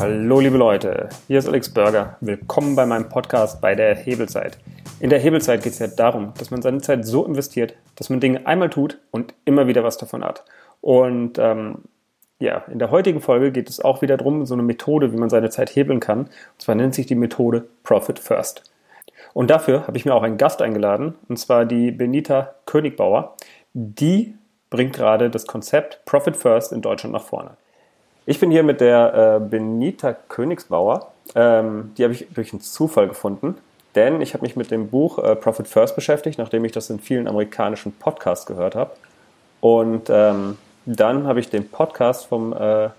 [0.00, 2.16] Hallo liebe Leute, hier ist Alex Burger.
[2.22, 4.56] Willkommen bei meinem Podcast bei der Hebelzeit.
[4.98, 8.18] In der Hebelzeit geht es ja darum, dass man seine Zeit so investiert, dass man
[8.18, 10.42] Dinge einmal tut und immer wieder was davon hat.
[10.80, 11.80] Und ähm,
[12.38, 15.28] ja, in der heutigen Folge geht es auch wieder darum, so eine Methode, wie man
[15.28, 16.20] seine Zeit hebeln kann.
[16.20, 18.72] Und zwar nennt sich die Methode Profit First.
[19.34, 23.36] Und dafür habe ich mir auch einen Gast eingeladen, und zwar die Benita Königbauer.
[23.74, 24.32] Die
[24.70, 27.58] bringt gerade das Konzept Profit First in Deutschland nach vorne.
[28.30, 31.10] Ich bin hier mit der äh, Benita Königsbauer.
[31.34, 33.58] Ähm, die habe ich durch einen Zufall gefunden,
[33.96, 37.00] denn ich habe mich mit dem Buch äh, Profit First beschäftigt, nachdem ich das in
[37.00, 38.92] vielen amerikanischen Podcasts gehört habe.
[39.60, 42.90] Und ähm, dann habe ich den Podcast vom äh,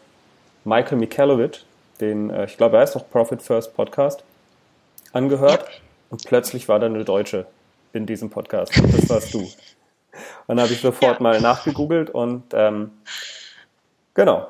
[0.65, 1.63] Michael Michalowicz,
[2.01, 4.25] den, äh, ich glaube, er heißt auch Profit First Podcast,
[5.13, 5.65] angehört.
[6.09, 7.45] Und plötzlich war da eine Deutsche
[7.93, 8.73] in diesem Podcast.
[8.75, 9.39] Das warst du.
[10.47, 12.91] Und dann habe ich sofort mal nachgegoogelt und ähm,
[14.13, 14.47] genau,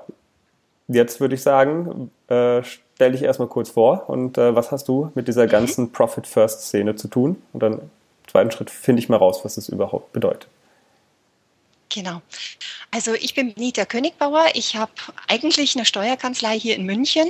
[0.93, 5.11] jetzt würde ich sagen, äh, stell dich erstmal kurz vor und äh, was hast du
[5.15, 5.49] mit dieser mhm.
[5.49, 7.41] ganzen Profit First Szene zu tun?
[7.53, 7.89] Und dann im
[8.27, 10.47] zweiten Schritt finde ich mal raus, was das überhaupt bedeutet.
[11.93, 12.21] Genau.
[12.89, 14.47] Also ich bin Nita Königbauer.
[14.53, 14.91] Ich habe
[15.27, 17.29] eigentlich eine Steuerkanzlei hier in München,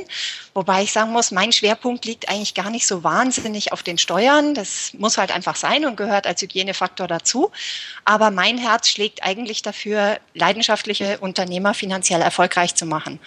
[0.54, 4.54] wobei ich sagen muss, mein Schwerpunkt liegt eigentlich gar nicht so wahnsinnig auf den Steuern.
[4.54, 7.52] Das muss halt einfach sein und gehört als Hygienefaktor dazu.
[8.06, 13.20] Aber mein Herz schlägt eigentlich dafür, leidenschaftliche Unternehmer finanziell erfolgreich zu machen.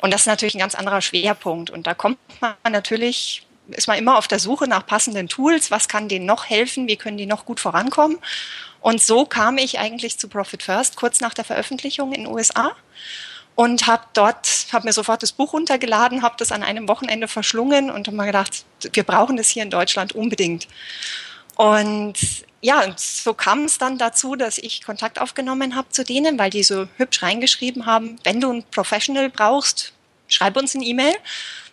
[0.00, 1.68] Und das ist natürlich ein ganz anderer Schwerpunkt.
[1.68, 5.70] Und da kommt man natürlich ist man immer auf der Suche nach passenden Tools.
[5.70, 6.88] Was kann denen noch helfen?
[6.88, 8.18] Wie können die noch gut vorankommen?
[8.88, 12.74] Und so kam ich eigentlich zu Profit First kurz nach der Veröffentlichung in den USA
[13.54, 17.90] und habe dort, habe mir sofort das Buch runtergeladen, habe das an einem Wochenende verschlungen
[17.90, 20.68] und habe mir gedacht, wir brauchen das hier in Deutschland unbedingt.
[21.54, 22.14] Und
[22.62, 26.48] ja, und so kam es dann dazu, dass ich Kontakt aufgenommen habe zu denen, weil
[26.48, 29.92] die so hübsch reingeschrieben haben, wenn du einen Professional brauchst,
[30.28, 31.14] schreib uns eine E-Mail.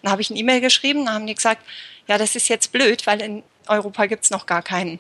[0.02, 1.61] Dann habe ich eine E-Mail geschrieben, dann haben die gesagt,
[2.08, 4.99] ja, das ist jetzt blöd, weil in Europa gibt es noch gar keinen.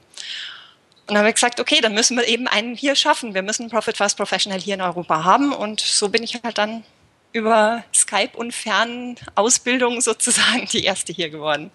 [1.07, 3.35] Und dann habe ich gesagt, okay, dann müssen wir eben einen hier schaffen.
[3.35, 5.53] Wir müssen Profit First Professional hier in Europa haben.
[5.53, 6.83] Und so bin ich halt dann
[7.31, 11.69] über Skype und Fernausbildung sozusagen die erste hier geworden.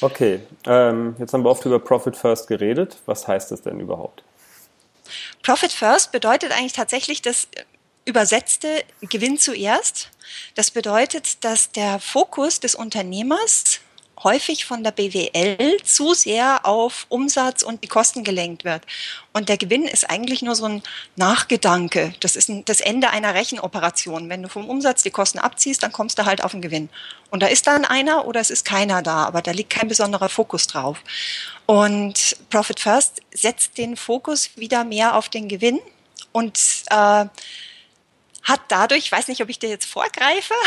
[0.00, 2.98] Okay, ähm, jetzt haben wir oft über Profit First geredet.
[3.06, 4.22] Was heißt das denn überhaupt?
[5.42, 7.48] Profit First bedeutet eigentlich tatsächlich das
[8.04, 10.10] übersetzte Gewinn zuerst.
[10.54, 13.80] Das bedeutet, dass der Fokus des Unternehmers
[14.24, 18.82] häufig von der BWL zu sehr auf Umsatz und die Kosten gelenkt wird.
[19.32, 20.82] Und der Gewinn ist eigentlich nur so ein
[21.16, 22.14] Nachgedanke.
[22.20, 24.28] Das ist ein, das Ende einer Rechenoperation.
[24.28, 26.88] Wenn du vom Umsatz die Kosten abziehst, dann kommst du halt auf den Gewinn.
[27.30, 30.28] Und da ist dann einer oder es ist keiner da, aber da liegt kein besonderer
[30.28, 30.98] Fokus drauf.
[31.66, 35.78] Und Profit First setzt den Fokus wieder mehr auf den Gewinn
[36.32, 36.58] und
[36.90, 37.26] äh,
[38.48, 40.54] hat dadurch, ich weiß nicht, ob ich dir jetzt vorgreife.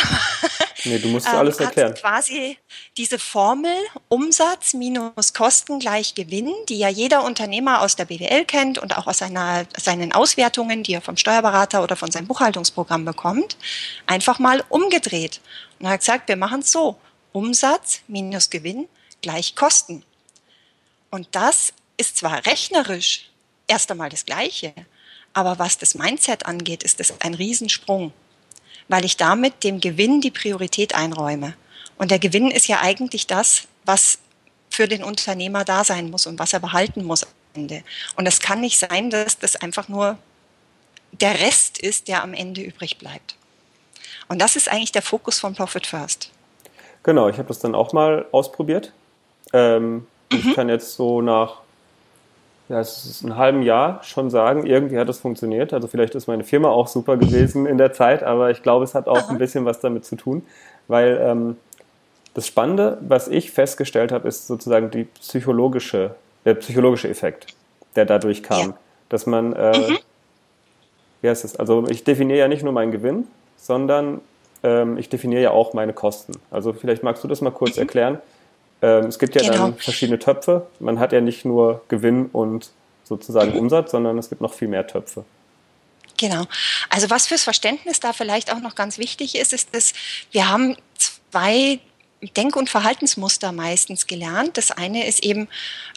[0.84, 1.94] Nee, du musst ähm, alles erklären.
[1.94, 2.58] quasi
[2.98, 3.72] diese Formel
[4.08, 9.06] Umsatz minus Kosten gleich Gewinn, die ja jeder Unternehmer aus der BWL kennt und auch
[9.06, 13.58] aus seiner, seinen Auswertungen, die er vom Steuerberater oder von seinem Buchhaltungsprogramm bekommt,
[14.08, 15.40] einfach mal umgedreht.
[15.78, 16.98] Und er hat gesagt, wir machen es so.
[17.32, 18.88] Umsatz minus Gewinn
[19.22, 20.04] gleich Kosten.
[21.12, 23.30] Und das ist zwar rechnerisch
[23.68, 24.74] erst einmal das Gleiche,
[25.34, 28.14] aber was das Mindset angeht, ist das ein Riesensprung,
[28.88, 31.54] weil ich damit dem Gewinn die Priorität einräume.
[31.98, 34.20] Und der Gewinn ist ja eigentlich das, was
[34.70, 37.84] für den Unternehmer da sein muss und was er behalten muss am Ende.
[38.16, 40.18] Und es kann nicht sein, dass das einfach nur
[41.12, 43.36] der Rest ist, der am Ende übrig bleibt.
[44.30, 46.32] Und das ist eigentlich der Fokus von Profit First.
[47.04, 48.94] Genau, ich habe das dann auch mal ausprobiert.
[49.52, 50.06] Ähm, mhm.
[50.30, 51.58] Ich kann jetzt so nach
[52.72, 55.74] ja, es ist ein halben Jahr schon sagen, irgendwie hat es funktioniert.
[55.74, 58.96] Also vielleicht ist meine Firma auch super gewesen in der Zeit, aber ich glaube, es
[58.96, 59.30] hat auch Aha.
[59.30, 60.44] ein bisschen was damit zu tun,
[60.88, 61.58] weil ähm,
[62.34, 66.16] das Spannende, was ich festgestellt habe, ist sozusagen die psychologische,
[66.46, 67.48] der psychologische Effekt,
[67.98, 68.78] der dadurch kam, ja.
[69.10, 69.98] dass man, äh, mhm.
[71.22, 73.28] ja, es ist, also ich definiere ja nicht nur meinen Gewinn,
[73.58, 74.22] sondern
[74.64, 76.40] ähm, ich definiere ja auch meine Kosten.
[76.52, 77.82] Also vielleicht magst du das mal kurz mhm.
[77.82, 78.20] erklären
[78.82, 79.58] ähm, es gibt ja genau.
[79.58, 80.68] dann verschiedene Töpfe.
[80.80, 82.72] Man hat ja nicht nur Gewinn und
[83.04, 85.26] sozusagen Umsatz, sondern es gibt noch viel mehr Töpfe.
[86.18, 86.46] Genau.
[86.90, 89.94] Also was fürs Verständnis da vielleicht auch noch ganz wichtig ist, ist, dass
[90.32, 91.80] wir haben zwei
[92.38, 94.58] Denk- und Verhaltensmuster meistens gelernt.
[94.58, 95.48] Das eine ist eben,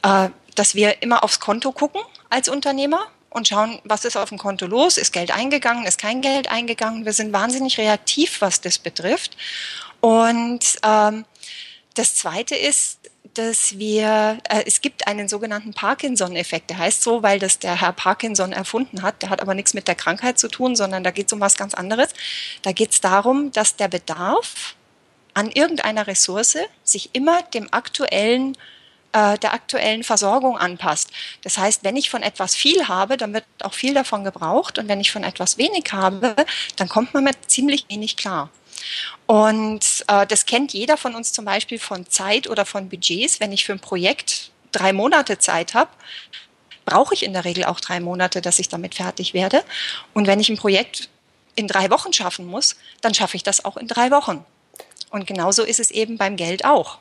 [0.03, 4.39] äh, dass wir immer aufs Konto gucken als Unternehmer und schauen, was ist auf dem
[4.39, 7.05] Konto los, ist Geld eingegangen, ist kein Geld eingegangen.
[7.05, 9.37] Wir sind wahnsinnig reaktiv, was das betrifft.
[10.01, 11.25] Und ähm,
[11.95, 12.99] das Zweite ist,
[13.35, 16.71] dass wir, äh, es gibt einen sogenannten Parkinson-Effekt.
[16.71, 19.23] Der heißt so, weil das der Herr Parkinson erfunden hat.
[19.23, 21.57] Der hat aber nichts mit der Krankheit zu tun, sondern da geht es um was
[21.57, 22.11] ganz anderes.
[22.63, 24.77] Da geht es darum, dass der Bedarf
[25.35, 28.57] an irgendeiner Ressource sich immer dem aktuellen
[29.13, 31.11] äh, der aktuellen Versorgung anpasst.
[31.43, 34.89] Das heißt, wenn ich von etwas viel habe, dann wird auch viel davon gebraucht und
[34.89, 36.35] wenn ich von etwas wenig habe,
[36.77, 38.51] dann kommt man mit ziemlich wenig klar.
[39.27, 43.41] Und äh, das kennt jeder von uns zum Beispiel von Zeit oder von Budgets.
[43.41, 45.91] Wenn ich für ein Projekt drei Monate Zeit habe,
[46.85, 49.65] brauche ich in der Regel auch drei Monate, dass ich damit fertig werde.
[50.13, 51.09] Und wenn ich ein Projekt
[51.55, 54.45] in drei Wochen schaffen muss, dann schaffe ich das auch in drei Wochen.
[55.11, 56.99] Und genauso ist es eben beim Geld auch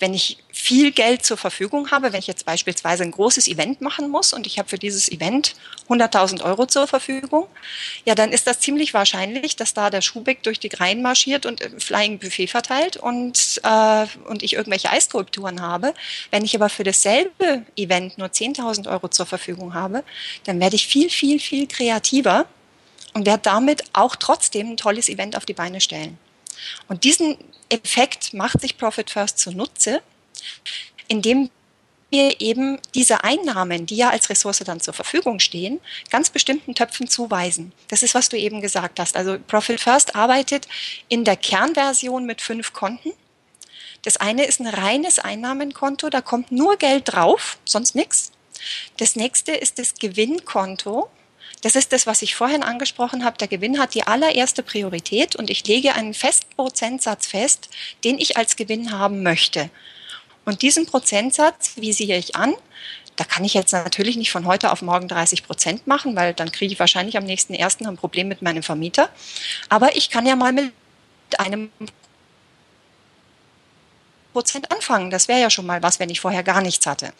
[0.00, 4.08] wenn ich viel Geld zur Verfügung habe, wenn ich jetzt beispielsweise ein großes Event machen
[4.08, 5.54] muss und ich habe für dieses Event
[5.88, 7.46] 100.000 Euro zur Verfügung,
[8.06, 11.62] ja, dann ist das ziemlich wahrscheinlich, dass da der Schubeck durch die Reihen marschiert und
[11.78, 15.94] Flying Buffet verteilt und, äh, und ich irgendwelche Eisskulpturen habe.
[16.30, 20.02] Wenn ich aber für dasselbe Event nur 10.000 Euro zur Verfügung habe,
[20.44, 22.46] dann werde ich viel, viel, viel kreativer
[23.12, 26.18] und werde damit auch trotzdem ein tolles Event auf die Beine stellen.
[26.88, 27.36] Und diesen
[27.68, 30.02] Effekt macht sich Profit First zunutze,
[31.08, 31.50] indem
[32.10, 35.80] wir eben diese Einnahmen, die ja als Ressource dann zur Verfügung stehen,
[36.10, 37.72] ganz bestimmten Töpfen zuweisen.
[37.88, 39.16] Das ist, was du eben gesagt hast.
[39.16, 40.66] Also Profit First arbeitet
[41.08, 43.12] in der Kernversion mit fünf Konten.
[44.02, 48.32] Das eine ist ein reines Einnahmenkonto, da kommt nur Geld drauf, sonst nichts.
[48.96, 51.10] Das nächste ist das Gewinnkonto.
[51.62, 53.36] Das ist das, was ich vorhin angesprochen habe.
[53.38, 57.68] Der Gewinn hat die allererste Priorität und ich lege einen festen Prozentsatz fest,
[58.04, 59.70] den ich als Gewinn haben möchte.
[60.44, 62.54] Und diesen Prozentsatz visiere ich an.
[63.16, 66.50] Da kann ich jetzt natürlich nicht von heute auf morgen 30 Prozent machen, weil dann
[66.50, 69.10] kriege ich wahrscheinlich am nächsten ersten ein Problem mit meinem Vermieter.
[69.68, 70.72] Aber ich kann ja mal mit
[71.38, 71.70] einem
[74.30, 75.10] Prozent anfangen.
[75.10, 77.12] Das wäre ja schon mal was, wenn ich vorher gar nichts hatte.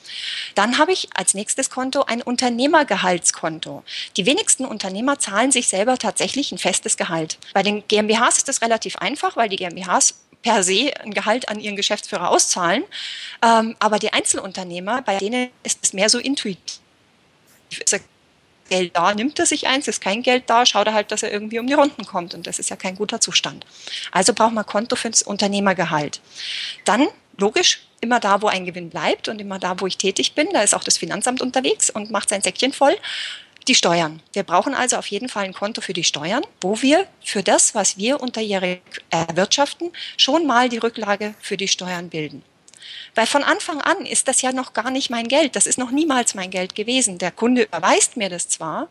[0.54, 3.82] Dann habe ich als nächstes Konto ein Unternehmergehaltskonto.
[4.16, 7.38] Die wenigsten Unternehmer zahlen sich selber tatsächlich ein festes Gehalt.
[7.54, 11.60] Bei den GmbHs ist das relativ einfach, weil die GmbHs per se ein Gehalt an
[11.60, 12.84] ihren Geschäftsführer auszahlen.
[13.42, 16.80] Ähm, aber die Einzelunternehmer, bei denen ist es mehr so intuitiv.
[18.70, 21.30] Geld da, nimmt er sich eins, ist kein Geld da, schaut er halt, dass er
[21.30, 22.32] irgendwie um die Runden kommt.
[22.34, 23.66] Und das ist ja kein guter Zustand.
[24.12, 26.20] Also braucht man Konto fürs Unternehmergehalt.
[26.84, 30.48] Dann, logisch, immer da, wo ein Gewinn bleibt und immer da, wo ich tätig bin,
[30.52, 32.96] da ist auch das Finanzamt unterwegs und macht sein Säckchen voll.
[33.68, 34.22] Die Steuern.
[34.32, 37.74] Wir brauchen also auf jeden Fall ein Konto für die Steuern, wo wir für das,
[37.74, 38.80] was wir unterjährig
[39.10, 42.42] erwirtschaften, schon mal die Rücklage für die Steuern bilden.
[43.14, 45.56] Weil von Anfang an ist das ja noch gar nicht mein Geld.
[45.56, 47.18] Das ist noch niemals mein Geld gewesen.
[47.18, 48.88] Der Kunde überweist mir das zwar,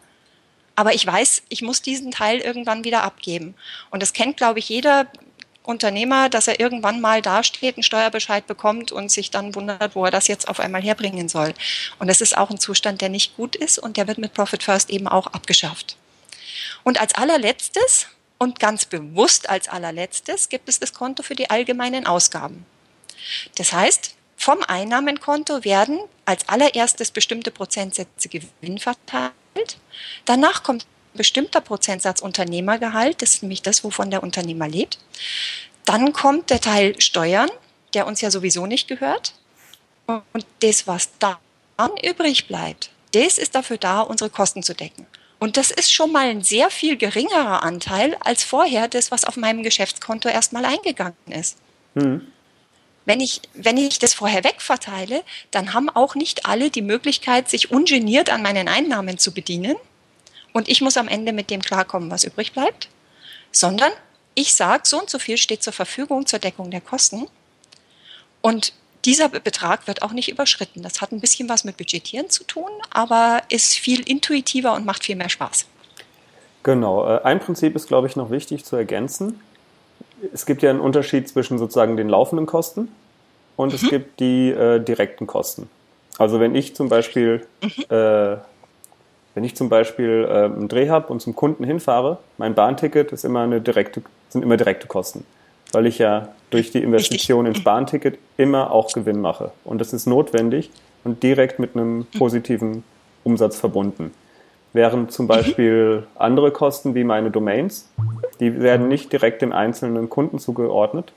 [0.76, 3.56] aber ich weiß, ich muss diesen Teil irgendwann wieder abgeben.
[3.90, 5.08] Und das kennt, glaube ich, jeder
[5.64, 10.12] Unternehmer, dass er irgendwann mal dasteht, einen Steuerbescheid bekommt und sich dann wundert, wo er
[10.12, 11.54] das jetzt auf einmal herbringen soll.
[12.00, 14.64] Und das ist auch ein Zustand, der nicht gut ist und der wird mit Profit
[14.64, 15.96] First eben auch abgeschafft.
[16.84, 18.08] Und als allerletztes
[18.38, 22.66] und ganz bewusst als allerletztes gibt es das Konto für die allgemeinen Ausgaben.
[23.56, 29.33] Das heißt, vom Einnahmenkonto werden als allererstes bestimmte Prozentsätze Gewinn verteilt.
[30.25, 34.98] Danach kommt ein bestimmter Prozentsatz Unternehmergehalt, das ist nämlich das, wovon der Unternehmer lebt.
[35.86, 37.50] Dann kommt der Teil Steuern,
[37.94, 39.33] der uns ja sowieso nicht gehört.
[40.07, 41.38] Und das, was dann
[42.04, 45.06] übrig bleibt, das ist dafür da, unsere Kosten zu decken.
[45.39, 49.38] Und das ist schon mal ein sehr viel geringerer Anteil als vorher das, was auf
[49.38, 51.57] meinem Geschäftskonto erstmal eingegangen ist.
[51.94, 52.28] Mhm.
[53.09, 57.71] Wenn ich, wenn ich das vorher wegverteile, dann haben auch nicht alle die Möglichkeit, sich
[57.71, 59.78] ungeniert an meinen Einnahmen zu bedienen.
[60.54, 62.87] Und ich muss am Ende mit dem klarkommen, was übrig bleibt.
[63.51, 63.92] Sondern
[64.35, 67.25] ich sage, so und so viel steht zur Verfügung zur Deckung der Kosten.
[68.42, 68.73] Und
[69.06, 70.83] dieser Betrag wird auch nicht überschritten.
[70.83, 75.04] Das hat ein bisschen was mit Budgetieren zu tun, aber ist viel intuitiver und macht
[75.04, 75.66] viel mehr Spaß.
[76.61, 77.07] Genau.
[77.07, 79.42] Äh, ein Prinzip ist, glaube ich, noch wichtig zu ergänzen
[80.33, 82.89] es gibt ja einen Unterschied zwischen sozusagen den laufenden Kosten
[83.59, 83.75] und mhm.
[83.75, 85.69] es gibt die äh, direkten Kosten.
[86.18, 87.83] Also wenn ich zum Beispiel, mhm.
[87.94, 88.37] äh,
[89.35, 93.25] wenn ich zum Beispiel äh, einen Dreh habe und zum Kunden hinfahre, mein Bahnticket ist
[93.25, 95.25] immer eine direkte, sind immer direkte Kosten,
[95.73, 97.57] weil ich ja durch die Investition Richtig.
[97.57, 99.51] ins Bahnticket immer auch Gewinn mache.
[99.66, 100.71] Und das ist notwendig
[101.04, 102.06] und direkt mit einem mhm.
[102.18, 102.85] positiven
[103.25, 104.13] Umsatz verbunden.
[104.71, 107.89] Während zum Beispiel andere Kosten wie meine Domains,
[108.39, 111.11] die werden nicht direkt dem einzelnen Kunden zugeordnet,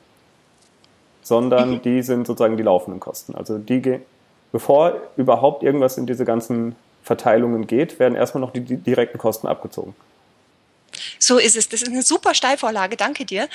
[1.22, 1.82] sondern mhm.
[1.82, 3.34] die sind sozusagen die laufenden Kosten.
[3.34, 4.00] Also die,
[4.50, 9.46] bevor überhaupt irgendwas in diese ganzen Verteilungen geht, werden erstmal noch die, die direkten Kosten
[9.46, 9.94] abgezogen.
[11.18, 11.68] So ist es.
[11.68, 12.96] Das ist eine super Steilvorlage.
[12.96, 13.48] Danke dir.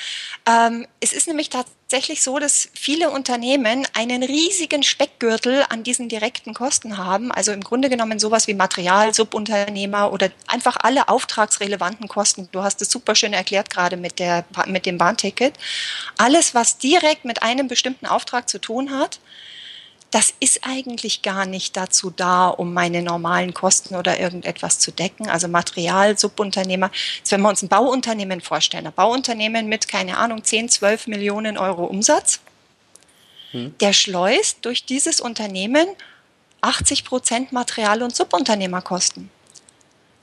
[0.46, 6.10] Ähm, es ist nämlich tatsächlich tatsächlich so, dass viele Unternehmen einen riesigen Speckgürtel an diesen
[6.10, 7.32] direkten Kosten haben.
[7.32, 12.50] Also im Grunde genommen sowas wie Material, Subunternehmer oder einfach alle auftragsrelevanten Kosten.
[12.52, 15.54] Du hast es super schön erklärt gerade mit, der, mit dem Bahnticket.
[16.18, 19.18] Alles, was direkt mit einem bestimmten Auftrag zu tun hat,
[20.10, 25.28] das ist eigentlich gar nicht dazu da, um meine normalen Kosten oder irgendetwas zu decken.
[25.28, 26.90] Also Material, Subunternehmer.
[27.18, 31.58] Jetzt, wenn wir uns ein Bauunternehmen vorstellen, ein Bauunternehmen mit, keine Ahnung, 10, 12 Millionen
[31.58, 32.40] Euro Umsatz,
[33.50, 33.74] hm.
[33.80, 35.86] der schleust durch dieses Unternehmen
[36.62, 39.30] 80 Prozent Material- und Subunternehmerkosten.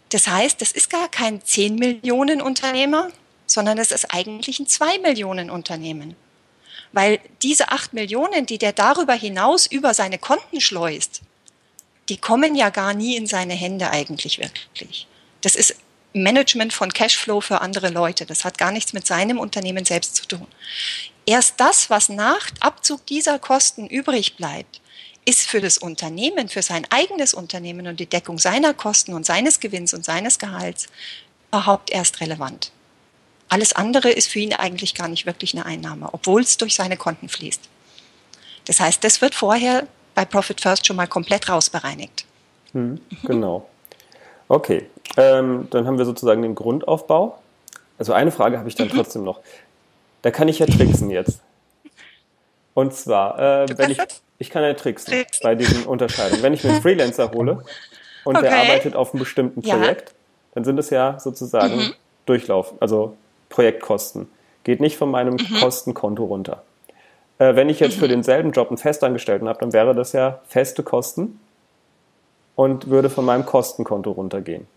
[0.09, 3.09] Das heißt, das ist gar kein 10 Millionen Unternehmer,
[3.45, 6.15] sondern es ist eigentlich ein 2 Millionen Unternehmen.
[6.95, 11.19] Weil diese acht Millionen, die der darüber hinaus über seine Konten schleust,
[12.07, 15.05] die kommen ja gar nie in seine Hände eigentlich wirklich.
[15.41, 15.75] Das ist
[16.13, 18.25] Management von Cashflow für andere Leute.
[18.25, 20.47] Das hat gar nichts mit seinem Unternehmen selbst zu tun.
[21.25, 24.79] Erst das, was nach Abzug dieser Kosten übrig bleibt,
[25.25, 29.59] ist für das Unternehmen, für sein eigenes Unternehmen und die Deckung seiner Kosten und seines
[29.59, 30.85] Gewinns und seines Gehalts
[31.49, 32.71] überhaupt erst relevant.
[33.49, 36.97] Alles andere ist für ihn eigentlich gar nicht wirklich eine Einnahme, obwohl es durch seine
[36.97, 37.61] Konten fließt.
[38.65, 42.25] Das heißt, das wird vorher bei Profit First schon mal komplett rausbereinigt.
[42.73, 43.69] Hm, genau.
[44.47, 44.87] Okay,
[45.17, 47.39] ähm, dann haben wir sozusagen den Grundaufbau.
[47.97, 48.93] Also eine Frage habe ich dann mhm.
[48.93, 49.39] trotzdem noch.
[50.21, 51.41] Da kann ich ja tricksen jetzt.
[52.73, 53.99] Und zwar, äh, wenn ich,
[54.37, 56.43] ich kann ja tricksen, tricksen, bei diesen Unterscheidungen.
[56.43, 57.63] Wenn ich mir einen Freelancer hole
[58.25, 58.49] und okay.
[58.49, 60.15] der arbeitet auf einem bestimmten Projekt, ja.
[60.55, 61.93] dann sind es ja sozusagen mhm.
[62.25, 63.15] Durchlauf, also
[63.49, 64.27] Projektkosten.
[64.63, 65.59] Geht nicht von meinem mhm.
[65.59, 66.63] Kostenkonto runter.
[67.37, 67.99] Äh, wenn ich jetzt mhm.
[67.99, 71.39] für denselben Job einen Festangestellten habe, dann wäre das ja feste Kosten
[72.55, 74.67] und würde von meinem Kostenkonto runtergehen.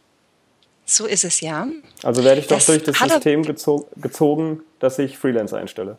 [0.85, 1.69] So ist es ja.
[2.03, 5.99] Also werde ich doch das durch das System gezo gezogen, dass ich Freelancer einstelle.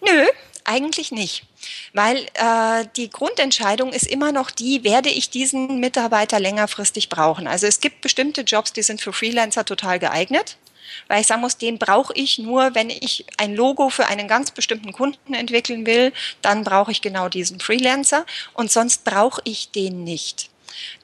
[0.00, 0.26] Nö,
[0.64, 1.46] eigentlich nicht.
[1.94, 7.46] Weil äh, die Grundentscheidung ist immer noch die, werde ich diesen Mitarbeiter längerfristig brauchen.
[7.46, 10.58] Also es gibt bestimmte Jobs, die sind für Freelancer total geeignet
[11.08, 14.50] weil ich sagen muss, den brauche ich nur, wenn ich ein Logo für einen ganz
[14.50, 20.04] bestimmten Kunden entwickeln will, dann brauche ich genau diesen Freelancer und sonst brauche ich den
[20.04, 20.50] nicht.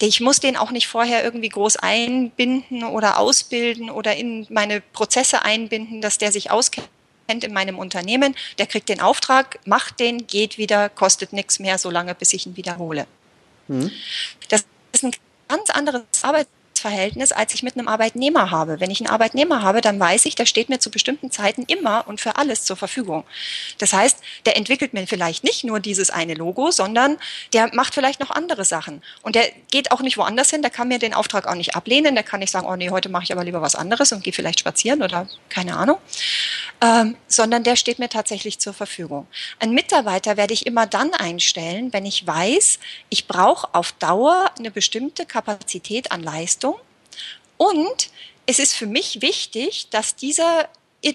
[0.01, 5.43] Ich muss den auch nicht vorher irgendwie groß einbinden oder ausbilden oder in meine Prozesse
[5.43, 6.89] einbinden, dass der sich auskennt
[7.29, 8.35] in meinem Unternehmen.
[8.59, 12.57] Der kriegt den Auftrag, macht den, geht wieder, kostet nichts mehr, solange bis ich ihn
[12.57, 13.07] wiederhole.
[13.69, 13.91] Mhm.
[14.49, 15.13] Das ist ein
[15.49, 18.81] ganz anderes Arbeits Verhältnis, als ich mit einem Arbeitnehmer habe.
[18.81, 22.07] Wenn ich einen Arbeitnehmer habe, dann weiß ich, der steht mir zu bestimmten Zeiten immer
[22.07, 23.25] und für alles zur Verfügung.
[23.79, 27.19] Das heißt, der entwickelt mir vielleicht nicht nur dieses eine Logo, sondern
[27.53, 29.03] der macht vielleicht noch andere Sachen.
[29.23, 32.15] Und der geht auch nicht woanders hin, der kann mir den Auftrag auch nicht ablehnen,
[32.15, 34.33] der kann nicht sagen, oh nee, heute mache ich aber lieber was anderes und gehe
[34.33, 35.99] vielleicht spazieren oder keine Ahnung,
[36.81, 39.27] ähm, sondern der steht mir tatsächlich zur Verfügung.
[39.59, 44.71] Ein Mitarbeiter werde ich immer dann einstellen, wenn ich weiß, ich brauche auf Dauer eine
[44.71, 46.68] bestimmte Kapazität an Leistung
[47.59, 48.11] und
[48.47, 50.69] es ist für mich wichtig, dass dieser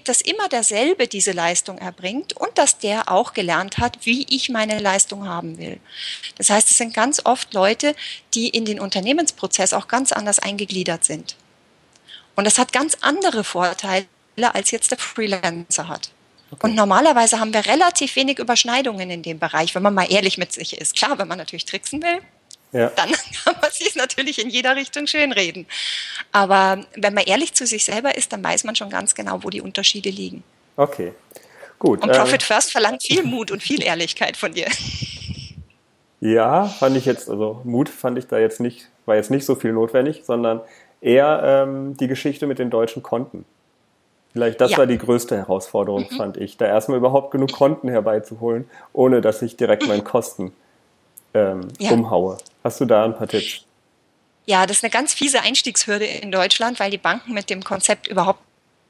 [0.04, 4.78] dass immer derselbe diese Leistung erbringt und dass der auch gelernt hat, wie ich meine
[4.78, 5.78] Leistung haben will.
[6.38, 7.94] Das heißt, es sind ganz oft Leute,
[8.32, 11.36] die in den Unternehmensprozess auch ganz anders eingegliedert sind.
[12.34, 16.10] Und das hat ganz andere Vorteile, als jetzt der Freelancer hat.
[16.50, 16.66] Okay.
[16.66, 20.52] Und normalerweise haben wir relativ wenig Überschneidungen in dem Bereich, wenn man mal ehrlich mit
[20.52, 20.96] sich ist.
[20.96, 22.20] Klar, wenn man natürlich tricksen will,
[22.74, 22.90] ja.
[22.96, 23.10] dann
[23.44, 25.66] kann man sich natürlich in jeder Richtung schönreden.
[26.32, 29.48] Aber wenn man ehrlich zu sich selber ist, dann weiß man schon ganz genau, wo
[29.48, 30.42] die Unterschiede liegen.
[30.76, 31.12] Okay,
[31.78, 32.02] gut.
[32.02, 34.66] Und Profit ähm, First verlangt viel Mut und viel Ehrlichkeit von dir.
[36.20, 39.56] Ja, fand ich jetzt, also Mut fand ich da jetzt nicht, war jetzt nicht so
[39.56, 40.62] viel notwendig, sondern
[41.02, 43.44] eher ähm, die Geschichte mit den deutschen Konten.
[44.32, 44.78] Vielleicht das ja.
[44.78, 46.16] war die größte Herausforderung, mhm.
[46.16, 50.54] fand ich, da erstmal überhaupt genug Konten herbeizuholen, ohne dass ich direkt meinen Kosten
[51.34, 51.92] ähm, ja.
[51.92, 52.38] umhaue.
[52.64, 53.60] Hast du da ein paar Tipps?
[54.46, 58.06] Ja, das ist eine ganz fiese Einstiegshürde in Deutschland, weil die Banken mit dem Konzept
[58.06, 58.40] überhaupt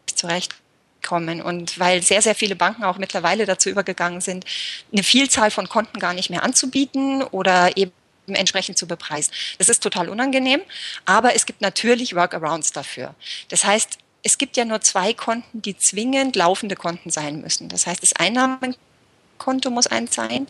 [0.06, 4.44] nicht zurechtkommen und weil sehr, sehr viele Banken auch mittlerweile dazu übergegangen sind,
[4.92, 7.92] eine Vielzahl von Konten gar nicht mehr anzubieten oder eben
[8.26, 9.32] entsprechend zu bepreisen.
[9.58, 10.60] Das ist total unangenehm,
[11.04, 13.14] aber es gibt natürlich Workarounds dafür.
[13.48, 17.68] Das heißt, es gibt ja nur zwei Konten, die zwingend laufende Konten sein müssen.
[17.68, 20.46] Das heißt, das Einnahmenkonto muss eins sein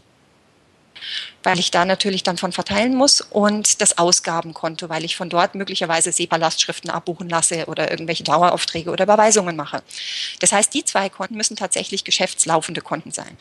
[1.45, 5.55] weil ich da natürlich dann von verteilen muss und das Ausgabenkonto, weil ich von dort
[5.55, 9.83] möglicherweise SEPA-Lastschriften abbuchen lasse oder irgendwelche Daueraufträge oder Überweisungen mache.
[10.41, 13.37] Das heißt, die zwei Konten müssen tatsächlich geschäftslaufende Konten sein.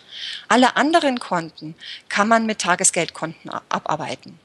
[0.49, 1.75] Alle anderen Konten
[2.09, 4.37] kann man mit Tagesgeldkonten abarbeiten.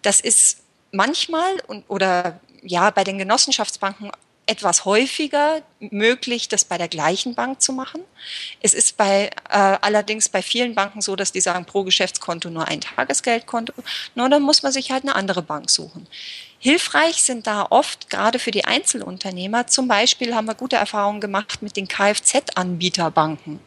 [0.00, 0.58] Das ist
[0.90, 4.10] manchmal und, oder ja, bei den Genossenschaftsbanken
[4.46, 8.02] etwas häufiger möglich, das bei der gleichen Bank zu machen.
[8.60, 12.66] Es ist bei, äh, allerdings bei vielen Banken so, dass die sagen, pro Geschäftskonto nur
[12.66, 13.72] ein Tagesgeldkonto.
[14.14, 16.08] Nur dann muss man sich halt eine andere Bank suchen.
[16.58, 21.62] Hilfreich sind da oft, gerade für die Einzelunternehmer, zum Beispiel haben wir gute Erfahrungen gemacht
[21.62, 23.60] mit den Kfz-Anbieterbanken.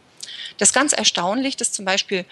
[0.57, 2.25] Das ist ganz erstaunlich, dass zum Beispiel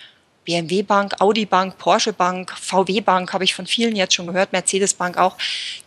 [0.46, 4.52] BMW Bank, Audi Bank, Porsche Bank, VW Bank, habe ich von vielen jetzt schon gehört,
[4.52, 5.38] Mercedes Bank auch,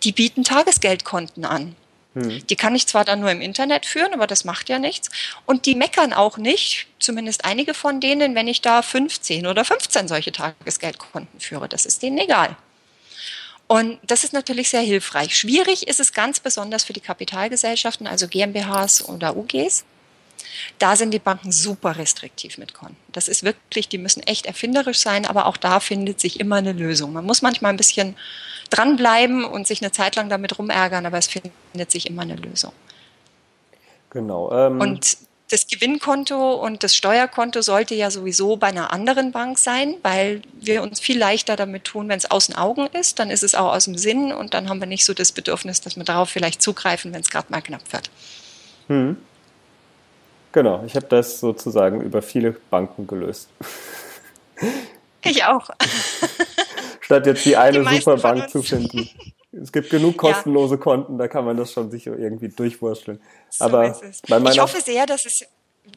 [0.02, 1.76] die bieten Tagesgeldkonten an.
[2.16, 2.46] Hm.
[2.46, 5.10] Die kann ich zwar dann nur im Internet führen, aber das macht ja nichts.
[5.44, 10.08] Und die meckern auch nicht, zumindest einige von denen, wenn ich da 15 oder 15
[10.08, 11.68] solche Tagesgeldkonten führe.
[11.68, 12.56] Das ist denen egal.
[13.66, 15.36] Und das ist natürlich sehr hilfreich.
[15.36, 19.84] Schwierig ist es ganz besonders für die Kapitalgesellschaften, also GmbHs oder UGs.
[20.78, 22.96] Da sind die Banken super restriktiv mit Konten.
[23.12, 26.72] Das ist wirklich, die müssen echt erfinderisch sein, aber auch da findet sich immer eine
[26.72, 27.12] Lösung.
[27.12, 28.16] Man muss manchmal ein bisschen
[28.68, 32.72] dranbleiben und sich eine Zeit lang damit rumärgern, aber es findet sich immer eine Lösung.
[34.10, 34.50] Genau.
[34.52, 35.18] Ähm und
[35.50, 40.82] das Gewinnkonto und das Steuerkonto sollte ja sowieso bei einer anderen Bank sein, weil wir
[40.82, 43.72] uns viel leichter damit tun, wenn es aus den Augen ist, dann ist es auch
[43.72, 46.62] aus dem Sinn und dann haben wir nicht so das Bedürfnis, dass wir darauf vielleicht
[46.62, 48.10] zugreifen, wenn es gerade mal knapp wird.
[48.88, 49.16] Hm.
[50.50, 53.48] Genau, ich habe das sozusagen über viele Banken gelöst.
[55.22, 55.70] Ich auch.
[57.06, 59.08] Statt jetzt die eine die super Bank zu finden.
[59.52, 60.80] Es gibt genug kostenlose ja.
[60.80, 63.20] Konten, da kann man das schon sicher irgendwie durchwurschteln.
[63.48, 63.94] So Aber
[64.50, 65.46] ich hoffe sehr, dass es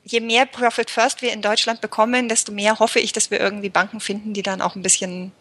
[0.04, 3.70] je mehr Profit First wir in Deutschland bekommen, desto mehr hoffe ich, dass wir irgendwie
[3.70, 5.32] Banken finden, die dann auch ein bisschen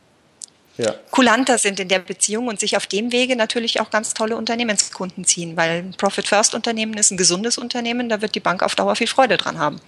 [0.79, 0.95] ja.
[1.11, 5.27] kulanter sind in der Beziehung und sich auf dem Wege natürlich auch ganz tolle Unternehmenskunden
[5.27, 9.07] ziehen, weil ein Profit-First-Unternehmen ist ein gesundes Unternehmen, da wird die Bank auf Dauer viel
[9.07, 9.83] Freude dran haben.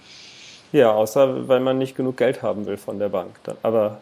[0.73, 3.31] Ja, außer weil man nicht genug Geld haben will von der Bank.
[3.63, 3.99] Aber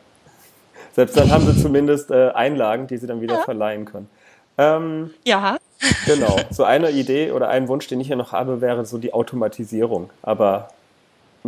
[0.94, 3.42] selbst dann haben sie zumindest äh, Einlagen, die sie dann wieder ja.
[3.42, 4.10] verleihen können.
[4.58, 5.58] Ähm, ja.
[6.06, 6.38] Genau.
[6.52, 10.10] So eine Idee oder ein Wunsch, den ich ja noch habe, wäre so die Automatisierung.
[10.22, 10.70] Aber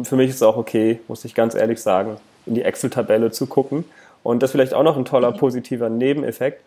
[0.03, 3.45] für mich ist es auch okay, muss ich ganz ehrlich sagen, in die Excel-Tabelle zu
[3.47, 3.85] gucken
[4.23, 6.61] und das ist vielleicht auch noch ein toller positiver Nebeneffekt.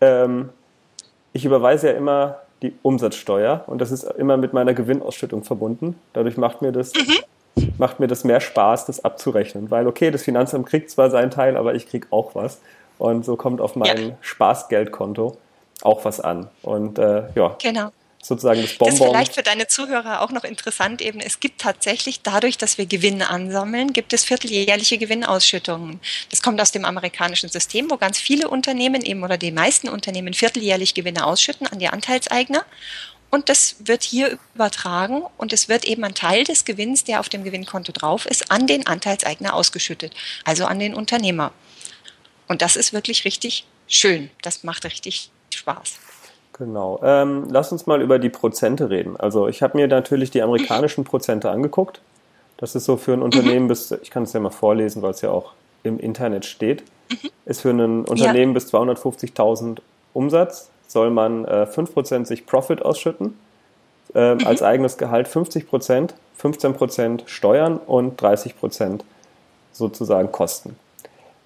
[0.00, 0.50] Ähm,
[1.32, 5.98] ich überweise ja immer die Umsatzsteuer und das ist immer mit meiner Gewinnausschüttung verbunden.
[6.12, 7.14] Dadurch macht mir das, mhm.
[7.78, 9.70] Macht mir das mehr Spaß, das abzurechnen.
[9.70, 12.58] Weil, okay, das Finanzamt kriegt zwar seinen Teil, aber ich kriege auch was.
[12.98, 14.16] Und so kommt auf mein ja.
[14.20, 15.36] Spaßgeldkonto
[15.82, 16.48] auch was an.
[16.62, 17.90] Und äh, ja, genau
[18.22, 18.86] sozusagen das Bonbon.
[18.86, 21.20] Das ist vielleicht für deine Zuhörer auch noch interessant eben.
[21.20, 26.00] Es gibt tatsächlich dadurch, dass wir Gewinne ansammeln, gibt es vierteljährliche Gewinnausschüttungen.
[26.30, 30.34] Das kommt aus dem amerikanischen System, wo ganz viele Unternehmen eben oder die meisten Unternehmen
[30.34, 32.64] vierteljährlich Gewinne ausschütten an die Anteilseigner.
[33.34, 37.30] Und das wird hier übertragen und es wird eben ein Teil des Gewinns, der auf
[37.30, 40.14] dem Gewinnkonto drauf ist, an den Anteilseigner ausgeschüttet,
[40.44, 41.50] also an den Unternehmer.
[42.46, 44.30] Und das ist wirklich richtig schön.
[44.42, 45.94] Das macht richtig Spaß.
[46.58, 47.00] Genau.
[47.02, 49.16] Ähm, lass uns mal über die Prozente reden.
[49.16, 52.02] Also ich habe mir natürlich die amerikanischen Prozente angeguckt.
[52.58, 55.22] Das ist so für ein Unternehmen bis, ich kann es ja mal vorlesen, weil es
[55.22, 55.52] ja auch
[55.84, 56.82] im Internet steht,
[57.46, 58.60] ist für ein Unternehmen ja.
[58.60, 59.78] bis 250.000
[60.12, 63.38] Umsatz, soll man äh, 5% sich Profit ausschütten,
[64.14, 64.46] äh, mhm.
[64.46, 69.00] als eigenes Gehalt 50%, 15% Steuern und 30%
[69.72, 70.76] sozusagen Kosten.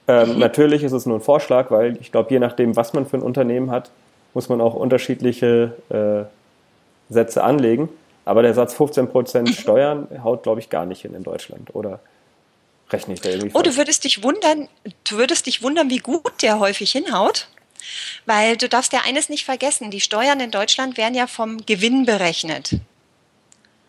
[0.08, 0.38] Ähm, mhm.
[0.38, 3.22] Natürlich ist es nur ein Vorschlag, weil ich glaube, je nachdem, was man für ein
[3.22, 3.90] Unternehmen hat,
[4.34, 7.88] muss man auch unterschiedliche äh, Sätze anlegen.
[8.24, 11.74] Aber der Satz 15% Steuern haut, glaube ich, gar nicht hin in Deutschland.
[11.74, 12.00] Oder
[12.90, 14.68] rechne ich da irgendwie Oh, du würdest dich wundern,
[15.08, 17.48] du würdest dich wundern, wie gut der häufig hinhaut.
[18.24, 22.04] Weil du darfst ja eines nicht vergessen, die Steuern in Deutschland werden ja vom Gewinn
[22.06, 22.76] berechnet.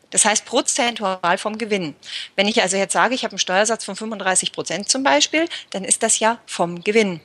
[0.10, 1.95] Das heißt prozentual vom Gewinn.
[2.36, 5.83] Wenn ich also jetzt sage, ich habe einen Steuersatz von 35 Prozent zum Beispiel, dann
[5.83, 7.19] ist das ja vom Gewinn.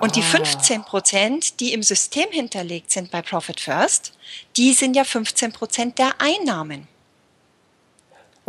[0.00, 4.14] Und die 15 Prozent, die im System hinterlegt sind bei Profit First,
[4.56, 6.88] die sind ja 15 Prozent der Einnahmen.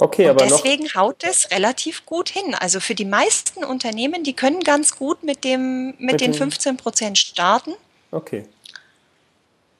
[0.01, 2.55] Okay, und aber deswegen noch haut es relativ gut hin.
[2.55, 6.77] Also für die meisten Unternehmen, die können ganz gut mit, dem, mit, mit den 15
[6.77, 7.73] Prozent starten.
[8.11, 8.45] Okay.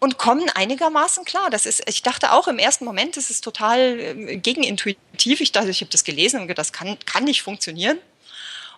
[0.02, 1.50] Und kommen einigermaßen klar.
[1.50, 5.40] Das ist, ich dachte auch im ersten Moment, das ist total äh, gegenintuitiv.
[5.40, 7.98] Ich dachte, ich habe das gelesen und gedacht, das kann, kann nicht funktionieren.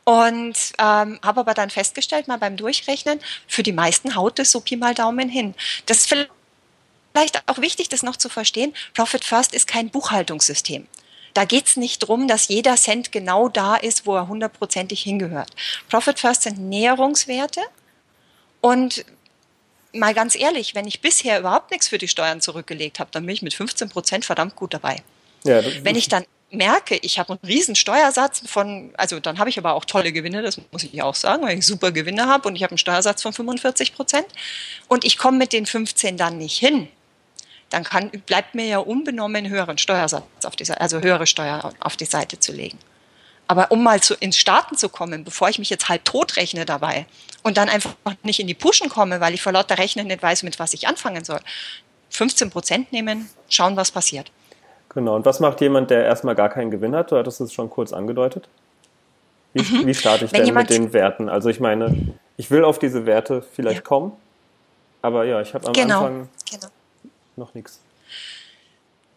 [0.04, 4.60] Und ähm, habe aber dann festgestellt, mal beim Durchrechnen, für die meisten haut es so
[4.60, 5.56] Pi mal Daumen hin.
[5.88, 8.74] Das ist vielleicht auch wichtig, das noch zu verstehen.
[8.94, 10.88] Profit First ist kein Buchhaltungssystem.
[11.34, 15.50] Da geht es nicht darum, dass jeder Cent genau da ist, wo er hundertprozentig hingehört.
[15.90, 17.62] Profit First sind Näherungswerte.
[18.60, 19.06] Und
[19.94, 23.34] mal ganz ehrlich, wenn ich bisher überhaupt nichts für die Steuern zurückgelegt habe, dann bin
[23.34, 24.98] ich mit 15 Prozent verdammt gut dabei.
[25.44, 29.58] Ja, wenn ich dann merke, ich habe einen riesen Steuersatz von, also dann habe ich
[29.58, 32.56] aber auch tolle Gewinne, das muss ich auch sagen, weil ich super Gewinne habe und
[32.56, 34.28] ich habe einen Steuersatz von 45 Prozent
[34.88, 36.90] und ich komme mit den 15 dann nicht hin,
[37.72, 42.06] dann kann, bleibt mir ja unbenommen höheren Steuersatz auf die, also höhere Steuer auf die
[42.06, 42.78] Seite zu legen.
[43.48, 46.66] Aber um mal zu, ins Starten zu kommen, bevor ich mich jetzt halb tot rechne
[46.66, 47.06] dabei
[47.44, 50.44] und dann einfach nicht in die Puschen komme, weil ich vor lauter Rechnen nicht weiß,
[50.44, 51.40] mit was ich anfangen soll,
[52.12, 54.32] 15 Prozent nehmen, schauen, was passiert.
[54.90, 55.16] Genau.
[55.16, 57.12] Und was macht jemand, der erstmal gar keinen Gewinn hat?
[57.12, 58.48] Du hattest es schon kurz angedeutet.
[59.54, 59.88] Wie, mhm.
[59.88, 61.30] wie starte ich Wenn denn mit den Werten?
[61.30, 63.82] Also ich meine, ich will auf diese Werte vielleicht ja.
[63.82, 64.14] kommen,
[65.02, 66.06] aber ja, ich habe am genau.
[66.06, 66.68] Anfang genau.
[67.36, 67.80] Noch nichts.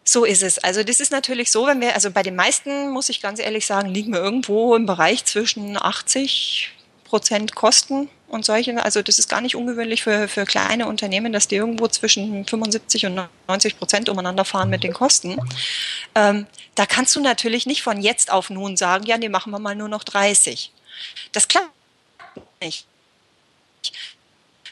[0.03, 0.59] So ist es.
[0.59, 3.65] Also das ist natürlich so, wenn wir, also bei den meisten, muss ich ganz ehrlich
[3.65, 6.71] sagen, liegen wir irgendwo im Bereich zwischen 80
[7.05, 8.83] Prozent Kosten und solche.
[8.83, 13.07] Also das ist gar nicht ungewöhnlich für, für kleine Unternehmen, dass die irgendwo zwischen 75
[13.07, 15.39] und 90 Prozent umeinander fahren mit den Kosten.
[16.13, 19.59] Ähm, da kannst du natürlich nicht von jetzt auf nun sagen, ja, nee, machen wir
[19.59, 20.71] mal nur noch 30.
[21.31, 21.71] Das klappt
[22.61, 22.85] nicht.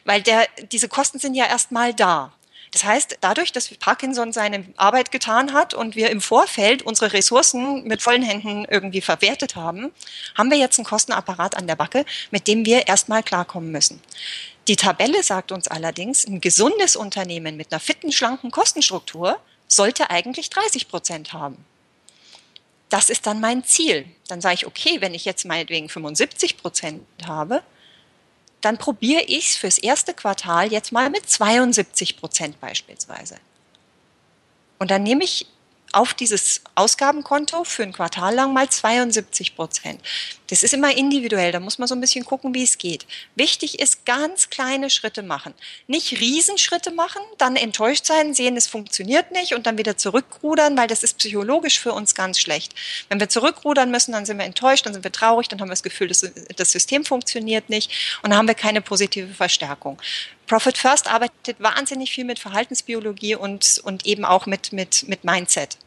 [0.05, 2.33] Weil der, diese Kosten sind ja erstmal da.
[2.73, 7.83] Das heißt, dadurch, dass Parkinson seine Arbeit getan hat und wir im Vorfeld unsere Ressourcen
[7.83, 9.91] mit vollen Händen irgendwie verwertet haben,
[10.35, 14.01] haben wir jetzt einen Kostenapparat an der Backe, mit dem wir erstmal klarkommen müssen.
[14.67, 20.49] Die Tabelle sagt uns allerdings, ein gesundes Unternehmen mit einer fitten, schlanken Kostenstruktur sollte eigentlich
[20.49, 21.63] 30 Prozent haben.
[22.89, 24.05] Das ist dann mein Ziel.
[24.27, 27.61] Dann sage ich, okay, wenn ich jetzt meinetwegen 75 Prozent habe,
[28.63, 33.35] dann probiere ich es fürs erste Quartal jetzt mal mit 72 Prozent beispielsweise.
[34.79, 35.47] Und dann nehme ich
[35.91, 40.01] auf dieses Ausgabenkonto für ein Quartal lang mal 72 Prozent.
[40.47, 43.05] Das ist immer individuell, da muss man so ein bisschen gucken, wie es geht.
[43.35, 45.53] Wichtig ist, ganz kleine Schritte machen.
[45.87, 50.87] Nicht Riesenschritte machen, dann enttäuscht sein, sehen, es funktioniert nicht und dann wieder zurückrudern, weil
[50.87, 52.75] das ist psychologisch für uns ganz schlecht.
[53.09, 55.73] Wenn wir zurückrudern müssen, dann sind wir enttäuscht, dann sind wir traurig, dann haben wir
[55.73, 57.91] das Gefühl, das, System funktioniert nicht
[58.23, 59.99] und dann haben wir keine positive Verstärkung.
[60.47, 65.77] Profit First arbeitet wahnsinnig viel mit Verhaltensbiologie und, und eben auch mit, mit, mit Mindset.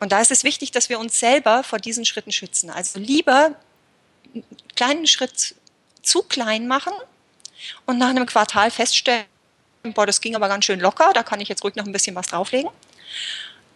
[0.00, 2.70] Und da ist es wichtig, dass wir uns selber vor diesen Schritten schützen.
[2.70, 3.54] Also lieber
[4.34, 5.54] einen kleinen Schritt
[6.02, 6.92] zu klein machen
[7.86, 9.24] und nach einem Quartal feststellen,
[9.82, 12.14] boah, das ging aber ganz schön locker, da kann ich jetzt ruhig noch ein bisschen
[12.14, 12.70] was drauflegen,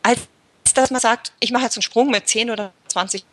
[0.03, 0.21] als
[0.75, 3.25] dass man sagt, ich mache jetzt einen Sprung mit 10 oder 20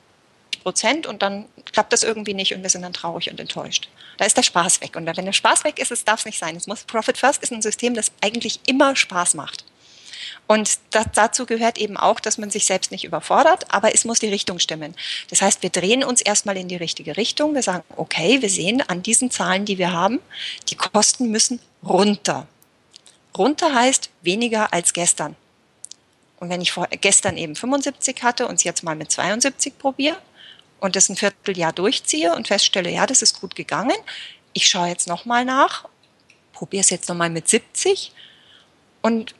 [0.63, 3.87] Prozent und dann klappt das irgendwie nicht und wir sind dann traurig und enttäuscht.
[4.17, 4.95] Da ist der Spaß weg.
[4.95, 6.55] Und wenn der Spaß weg ist, es darf es nicht sein.
[6.55, 9.63] Es muss Profit First ist ein System, das eigentlich immer Spaß macht.
[10.47, 14.19] Und das, dazu gehört eben auch, dass man sich selbst nicht überfordert, aber es muss
[14.19, 14.95] die Richtung stimmen.
[15.29, 17.55] Das heißt, wir drehen uns erstmal in die richtige Richtung.
[17.55, 20.19] Wir sagen, okay, wir sehen an diesen Zahlen, die wir haben,
[20.69, 22.47] die Kosten müssen runter.
[23.37, 25.35] Runter heißt weniger als gestern.
[26.37, 30.17] Und wenn ich vor, gestern eben 75 hatte und es jetzt mal mit 72 probiere
[30.79, 33.95] und das ein Vierteljahr durchziehe und feststelle, ja, das ist gut gegangen,
[34.53, 35.85] ich schaue jetzt nochmal nach,
[36.53, 38.11] probiere es jetzt nochmal mit 70
[39.01, 39.35] und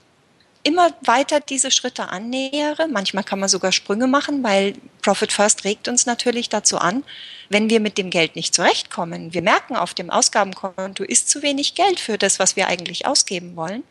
[0.65, 2.87] immer weiter diese Schritte annähere.
[2.87, 4.73] Manchmal kann man sogar Sprünge machen, weil
[5.03, 7.03] Profit First regt uns natürlich dazu an,
[7.49, 9.31] wenn wir mit dem Geld nicht zurechtkommen.
[9.33, 13.55] Wir merken, auf dem Ausgabenkonto ist zu wenig Geld für das, was wir eigentlich ausgeben
[13.55, 13.83] wollen.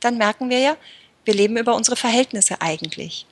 [0.00, 0.76] Dann merken wir ja,
[1.24, 3.24] wir leben über unsere Verhältnisse eigentlich.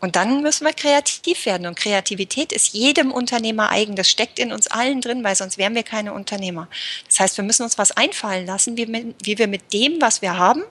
[0.00, 1.66] Und dann müssen wir kreativ werden.
[1.66, 3.96] Und Kreativität ist jedem Unternehmer eigen.
[3.96, 6.68] Das steckt in uns allen drin, weil sonst wären wir keine Unternehmer.
[7.06, 10.62] Das heißt, wir müssen uns was einfallen lassen, wie, wir mit dem, was wir haben,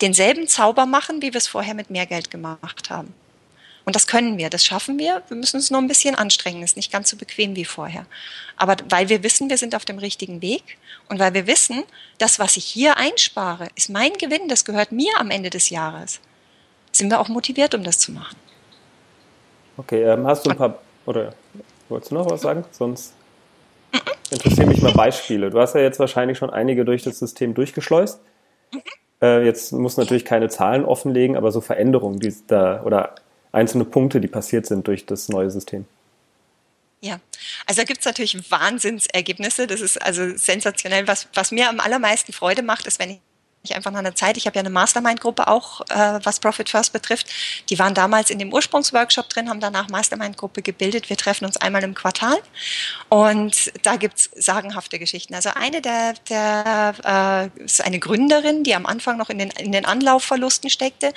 [0.00, 3.14] denselben Zauber machen, wie wir es vorher mit mehr Geld gemacht haben.
[3.84, 5.22] Und das können wir, das schaffen wir.
[5.28, 8.04] Wir müssen uns nur ein bisschen anstrengen, ist nicht ganz so bequem wie vorher.
[8.56, 10.76] Aber weil wir wissen, wir sind auf dem richtigen Weg
[11.08, 11.84] und weil wir wissen,
[12.18, 16.20] das, was ich hier einspare, ist mein Gewinn, das gehört mir am Ende des Jahres,
[16.92, 18.36] sind wir auch motiviert, um das zu machen.
[19.78, 21.32] Okay, ähm, hast du ein paar, oder
[21.88, 22.66] wolltest du noch was sagen?
[22.72, 23.14] Sonst
[24.30, 25.48] interessieren mich mal Beispiele.
[25.48, 28.20] Du hast ja jetzt wahrscheinlich schon einige durch das System durchgeschleust.
[29.20, 33.14] Äh, jetzt muss natürlich keine Zahlen offenlegen, aber so Veränderungen, die da oder
[33.52, 35.86] einzelne Punkte, die passiert sind durch das neue System.
[37.00, 37.20] Ja,
[37.66, 39.66] also da gibt es natürlich Wahnsinnsergebnisse.
[39.66, 41.06] Das ist also sensationell.
[41.06, 43.20] Was, was mir am allermeisten Freude macht, ist, wenn ich
[43.62, 46.92] ich einfach nach einer Zeit, ich habe ja eine Mastermind-Gruppe auch, äh, was Profit First
[46.92, 47.26] betrifft.
[47.68, 51.08] Die waren damals in dem Ursprungsworkshop drin, haben danach Mastermind-Gruppe gebildet.
[51.10, 52.38] Wir treffen uns einmal im Quartal
[53.08, 55.34] und da gibt's sagenhafte Geschichten.
[55.34, 59.72] Also eine der, der äh, ist eine Gründerin, die am Anfang noch in den, in
[59.72, 61.12] den Anlaufverlusten steckte.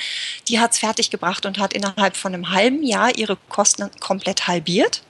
[0.47, 5.03] Die hat's fertiggebracht und hat innerhalb von einem halben Jahr ihre Kosten komplett halbiert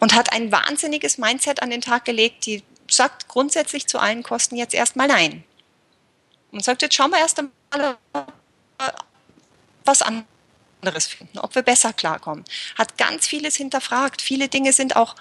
[0.00, 4.56] und hat ein wahnsinniges Mindset an den Tag gelegt, die sagt grundsätzlich zu allen Kosten
[4.56, 5.44] jetzt erstmal nein
[6.52, 7.96] und sagt, jetzt schauen wir erst einmal
[9.84, 12.44] was anderes finden, ob wir besser klarkommen.
[12.76, 14.22] Hat ganz vieles hinterfragt.
[14.22, 15.16] Viele Dinge sind auch,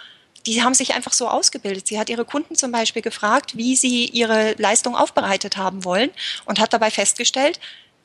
[0.46, 1.88] die haben sich einfach so ausgebildet.
[1.88, 6.12] Sie hat ihre Kunden zum Beispiel gefragt, wie sie ihre Leistung aufbereitet haben wollen
[6.46, 7.60] und hat dabei festgestellt,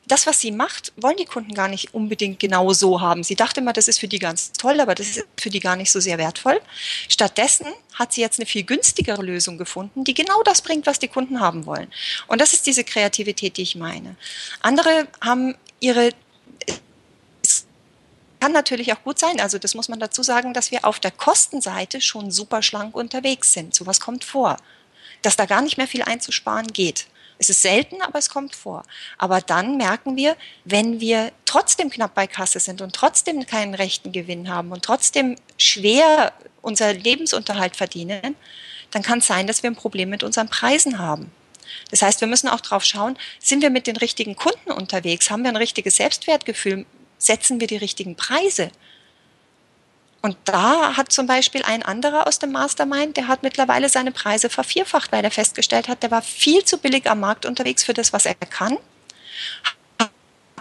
[0.05, 3.23] das, was sie macht, wollen die Kunden gar nicht unbedingt genau so haben.
[3.23, 5.75] Sie dachte immer, das ist für die ganz toll, aber das ist für die gar
[5.75, 6.59] nicht so sehr wertvoll.
[7.07, 11.07] Stattdessen hat sie jetzt eine viel günstigere Lösung gefunden, die genau das bringt, was die
[11.07, 11.87] Kunden haben wollen.
[12.27, 14.15] Und das ist diese Kreativität, die ich meine.
[14.61, 16.11] Andere haben ihre
[18.39, 21.11] kann natürlich auch gut sein, also das muss man dazu sagen, dass wir auf der
[21.11, 23.73] Kostenseite schon super schlank unterwegs sind.
[23.73, 24.57] Sowas kommt vor.
[25.21, 27.07] Dass da gar nicht mehr viel einzusparen geht.
[27.37, 28.83] Es ist selten, aber es kommt vor.
[29.17, 34.11] Aber dann merken wir, wenn wir trotzdem knapp bei Kasse sind und trotzdem keinen rechten
[34.11, 38.35] Gewinn haben und trotzdem schwer unser Lebensunterhalt verdienen,
[38.91, 41.31] dann kann es sein, dass wir ein Problem mit unseren Preisen haben.
[41.89, 45.29] Das heißt, wir müssen auch drauf schauen, sind wir mit den richtigen Kunden unterwegs?
[45.29, 46.85] Haben wir ein richtiges Selbstwertgefühl?
[47.17, 48.71] Setzen wir die richtigen Preise?
[50.25, 54.49] Und da hat zum Beispiel ein anderer aus dem Mastermind, der hat mittlerweile seine Preise
[54.49, 58.13] vervierfacht, weil er festgestellt hat, der war viel zu billig am Markt unterwegs für das,
[58.13, 58.77] was er kann.
[59.99, 60.11] Hat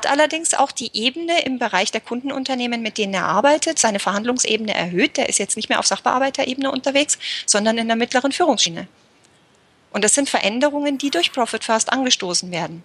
[0.07, 5.17] allerdings auch die Ebene im Bereich der Kundenunternehmen, mit denen er arbeitet, seine Verhandlungsebene erhöht.
[5.17, 8.89] Der ist jetzt nicht mehr auf Sachbearbeiterebene unterwegs, sondern in der mittleren Führungsschiene.
[9.93, 12.83] Und das sind Veränderungen, die durch Profit First angestoßen werden.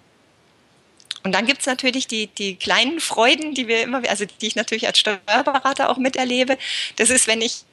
[1.24, 4.86] Und dann gibt's natürlich die, die kleinen Freuden, die wir immer, also die ich natürlich
[4.86, 6.58] als Steuerberater auch miterlebe.
[6.96, 7.64] Das ist, wenn ich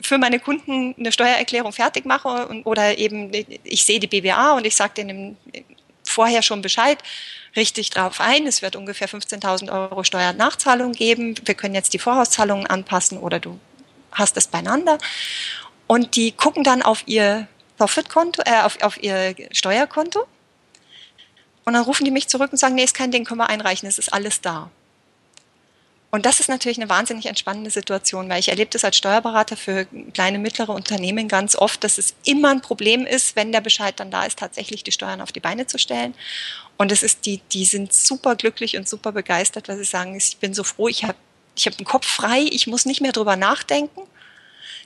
[0.00, 3.30] für meine Kunden eine Steuererklärung fertig mache und, oder eben
[3.64, 5.36] ich sehe die BWA und ich sage denen
[6.04, 6.98] vorher schon Bescheid,
[7.56, 8.46] richtig drauf ein.
[8.46, 11.34] Es wird ungefähr 15.000 Euro Steuernachzahlung geben.
[11.44, 13.58] Wir können jetzt die Vorauszahlungen anpassen oder du
[14.10, 14.98] hast es beieinander.
[15.86, 17.46] Und die gucken dann auf ihr
[17.78, 20.26] Profitkonto, äh, auf, auf ihr Steuerkonto
[21.64, 23.88] und dann rufen die mich zurück und sagen, nee, ist kein Ding, können wir einreichen,
[23.88, 24.70] es ist alles da.
[26.14, 29.86] Und das ist natürlich eine wahnsinnig entspannende Situation, weil ich erlebe das als Steuerberater für
[30.12, 34.10] kleine, mittlere Unternehmen ganz oft, dass es immer ein Problem ist, wenn der Bescheid dann
[34.10, 36.14] da ist, tatsächlich die Steuern auf die Beine zu stellen.
[36.76, 40.36] Und es ist die, die sind super glücklich und super begeistert, weil sie sagen, ich
[40.36, 41.16] bin so froh, ich habe
[41.54, 44.02] ich hab den Kopf frei, ich muss nicht mehr drüber nachdenken.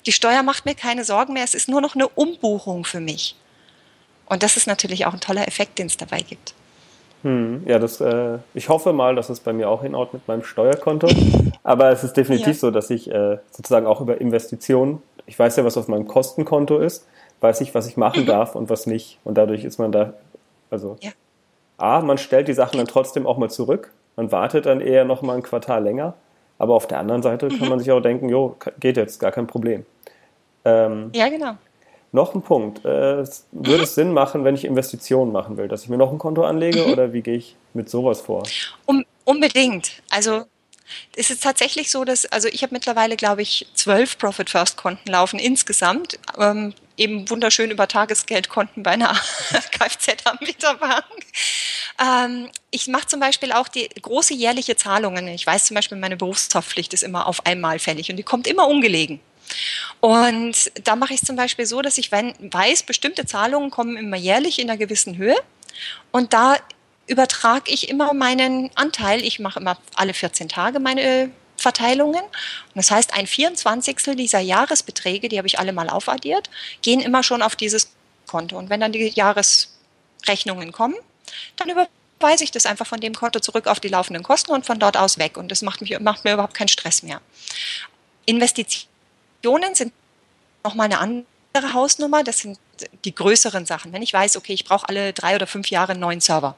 [0.06, 3.34] Die Steuer macht mir keine Sorgen mehr, es ist nur noch eine Umbuchung für mich.
[4.26, 6.54] Und das ist natürlich auch ein toller Effekt, den es dabei gibt.
[7.26, 10.44] Hm, ja, das, äh, ich hoffe mal, dass es bei mir auch hinhaut mit meinem
[10.44, 11.08] Steuerkonto.
[11.64, 12.54] Aber es ist definitiv ja.
[12.54, 16.78] so, dass ich äh, sozusagen auch über Investitionen, ich weiß ja, was auf meinem Kostenkonto
[16.78, 17.04] ist,
[17.40, 18.26] weiß ich, was ich machen mhm.
[18.26, 19.18] darf und was nicht.
[19.24, 20.12] Und dadurch ist man da,
[20.70, 21.10] also ja.
[21.78, 23.90] A, man stellt die Sachen dann trotzdem auch mal zurück.
[24.14, 26.14] Man wartet dann eher noch mal ein Quartal länger.
[26.58, 27.58] Aber auf der anderen Seite mhm.
[27.58, 29.84] kann man sich auch denken, jo, geht jetzt, gar kein Problem.
[30.64, 31.56] Ähm, ja, genau.
[32.16, 32.82] Noch ein Punkt.
[32.86, 36.16] Äh, würde es Sinn machen, wenn ich Investitionen machen will, dass ich mir noch ein
[36.16, 36.92] Konto anlege mhm.
[36.94, 38.42] oder wie gehe ich mit sowas vor?
[38.86, 40.02] Um, unbedingt.
[40.08, 40.44] Also
[41.14, 45.10] es ist tatsächlich so, dass, also ich habe mittlerweile, glaube ich, zwölf Profit First Konten
[45.10, 46.18] laufen insgesamt.
[46.38, 49.12] Ähm, eben wunderschön über Tagesgeldkonten bei einer
[49.72, 51.04] Kfz-Anbieterbank.
[52.00, 55.28] Ähm, ich mache zum Beispiel auch die große jährliche Zahlungen.
[55.28, 58.66] Ich weiß zum Beispiel, meine Berufshaftpflicht ist immer auf einmal fällig und die kommt immer
[58.68, 59.20] ungelegen.
[60.00, 64.16] Und da mache ich es zum Beispiel so, dass ich weiß, bestimmte Zahlungen kommen immer
[64.16, 65.36] jährlich in einer gewissen Höhe.
[66.10, 66.56] Und da
[67.06, 69.24] übertrage ich immer meinen Anteil.
[69.24, 72.22] Ich mache immer alle 14 Tage meine Verteilungen.
[72.22, 73.96] Und das heißt, ein 24.
[74.16, 76.50] dieser Jahresbeträge, die habe ich alle mal aufaddiert,
[76.82, 77.92] gehen immer schon auf dieses
[78.26, 78.58] Konto.
[78.58, 80.96] Und wenn dann die Jahresrechnungen kommen,
[81.56, 84.78] dann überweise ich das einfach von dem Konto zurück auf die laufenden Kosten und von
[84.78, 85.36] dort aus weg.
[85.36, 87.20] Und das macht, mich, macht mir überhaupt keinen Stress mehr.
[88.26, 88.95] Investitionen
[89.46, 89.92] Investitionen sind
[90.64, 92.24] nochmal eine andere Hausnummer.
[92.24, 92.58] Das sind
[93.04, 93.92] die größeren Sachen.
[93.92, 96.56] Wenn ich weiß, okay, ich brauche alle drei oder fünf Jahre einen neuen Server.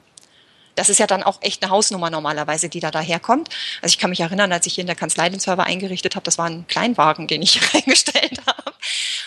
[0.75, 3.51] Das ist ja dann auch echt eine Hausnummer normalerweise, die da daherkommt.
[3.83, 6.25] Also ich kann mich erinnern, als ich hier in der Kanzlei den Server eingerichtet habe,
[6.25, 8.73] das war ein Kleinwagen, den ich reingestellt habe.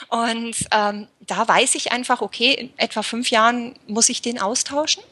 [0.08, 5.04] Und ähm, da weiß ich einfach, okay, in etwa fünf Jahren muss ich den austauschen.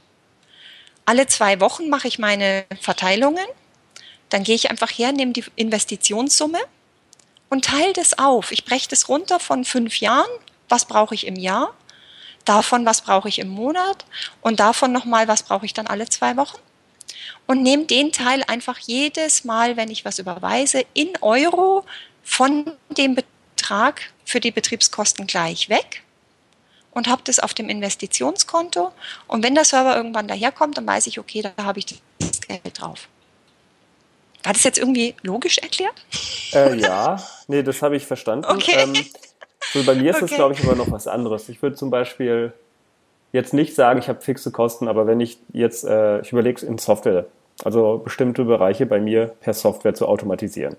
[1.05, 3.45] Alle zwei Wochen mache ich meine Verteilungen.
[4.29, 6.59] Dann gehe ich einfach her, nehme die Investitionssumme
[7.49, 8.51] und teile das auf.
[8.51, 10.29] Ich breche das runter von fünf Jahren.
[10.67, 11.73] Was brauche ich im Jahr?
[12.45, 14.05] Davon, was brauche ich im Monat?
[14.41, 16.59] Und davon nochmal, was brauche ich dann alle zwei Wochen?
[17.47, 21.85] Und nehme den Teil einfach jedes Mal, wenn ich was überweise, in Euro
[22.23, 26.03] von dem Betrag für die Betriebskosten gleich weg
[26.91, 28.91] und habe das auf dem Investitionskonto.
[29.27, 31.85] Und wenn der Server irgendwann daherkommt, dann weiß ich, okay, da habe ich
[32.19, 33.07] das Geld drauf.
[34.43, 35.93] War das jetzt irgendwie logisch erklärt?
[36.53, 38.45] Äh, ja, nee, das habe ich verstanden.
[38.45, 38.75] Okay.
[38.77, 38.93] Ähm,
[39.73, 40.25] so bei mir ist okay.
[40.25, 41.49] es, glaube ich, aber noch was anderes.
[41.49, 42.53] Ich würde zum Beispiel
[43.31, 46.77] jetzt nicht sagen, ich habe fixe Kosten, aber wenn ich jetzt, äh, ich überlege in
[46.77, 47.25] Software,
[47.63, 50.77] also bestimmte Bereiche bei mir per Software zu automatisieren.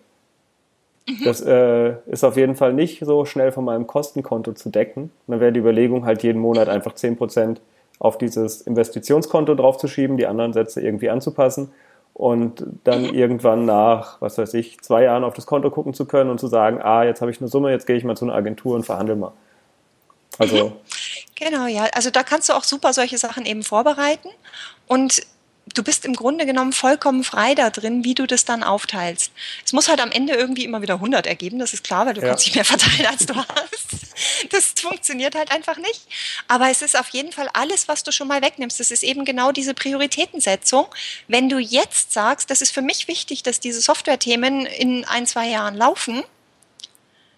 [1.07, 1.25] Mhm.
[1.25, 5.11] Das äh, ist auf jeden Fall nicht so schnell von meinem Kostenkonto zu decken.
[5.27, 7.59] dann wäre die Überlegung halt jeden Monat einfach 10%
[7.99, 11.71] auf dieses Investitionskonto draufzuschieben, die anderen Sätze irgendwie anzupassen
[12.15, 16.31] und dann irgendwann nach, was weiß ich, zwei Jahren auf das Konto gucken zu können
[16.31, 18.35] und zu sagen, ah, jetzt habe ich eine Summe, jetzt gehe ich mal zu einer
[18.35, 19.33] Agentur und verhandle mal.
[20.39, 20.73] Also.
[21.43, 21.87] Genau, ja.
[21.95, 24.29] Also da kannst du auch super solche Sachen eben vorbereiten
[24.89, 25.23] und
[25.75, 29.33] du bist im Grunde genommen vollkommen frei da drin, wie du das dann aufteilst.
[29.65, 32.21] Es muss halt am Ende irgendwie immer wieder 100 ergeben, das ist klar, weil du
[32.21, 32.29] ja.
[32.29, 34.51] kannst nicht mehr verteilen, als du hast.
[34.51, 36.07] Das funktioniert halt einfach nicht.
[36.49, 38.79] Aber es ist auf jeden Fall alles, was du schon mal wegnimmst.
[38.81, 40.87] Das ist eben genau diese Prioritätensetzung.
[41.29, 45.49] Wenn du jetzt sagst, das ist für mich wichtig, dass diese Software-Themen in ein, zwei
[45.49, 46.23] Jahren laufen,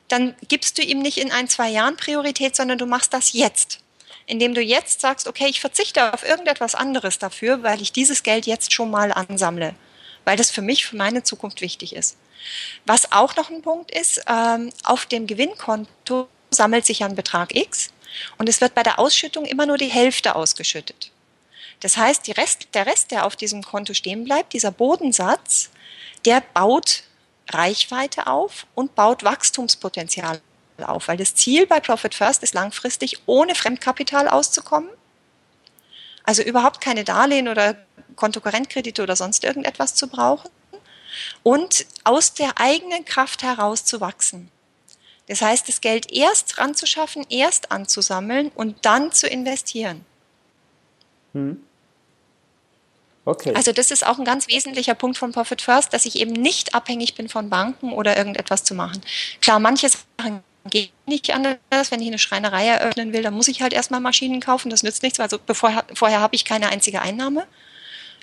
[0.08, 3.81] dann gibst du ihm nicht in ein, zwei Jahren Priorität, sondern du machst das jetzt
[4.26, 8.46] indem du jetzt sagst, okay, ich verzichte auf irgendetwas anderes dafür, weil ich dieses Geld
[8.46, 9.74] jetzt schon mal ansammle,
[10.24, 12.16] weil das für mich, für meine Zukunft wichtig ist.
[12.86, 17.90] Was auch noch ein Punkt ist, ähm, auf dem Gewinnkonto sammelt sich ein Betrag X
[18.38, 21.10] und es wird bei der Ausschüttung immer nur die Hälfte ausgeschüttet.
[21.80, 25.70] Das heißt, Rest, der Rest, der auf diesem Konto stehen bleibt, dieser Bodensatz,
[26.24, 27.02] der baut
[27.50, 30.40] Reichweite auf und baut Wachstumspotenzial
[30.84, 34.90] auf, weil das Ziel bei Profit First ist langfristig ohne Fremdkapital auszukommen.
[36.24, 37.76] Also überhaupt keine Darlehen oder
[38.16, 40.50] Kontokorrentkredite oder sonst irgendetwas zu brauchen
[41.42, 44.50] und aus der eigenen Kraft heraus zu wachsen.
[45.26, 50.04] Das heißt, das Geld erst ranzuschaffen, erst anzusammeln und dann zu investieren.
[51.32, 51.62] Hm.
[53.24, 53.54] Okay.
[53.54, 56.74] Also das ist auch ein ganz wesentlicher Punkt von Profit First, dass ich eben nicht
[56.74, 59.00] abhängig bin von Banken oder irgendetwas zu machen.
[59.40, 61.90] Klar, manche Sachen geht nicht anders.
[61.90, 64.70] Wenn ich eine Schreinerei eröffnen will, dann muss ich halt erstmal Maschinen kaufen.
[64.70, 67.46] Das nützt nichts, also bevor, vorher habe ich keine einzige Einnahme.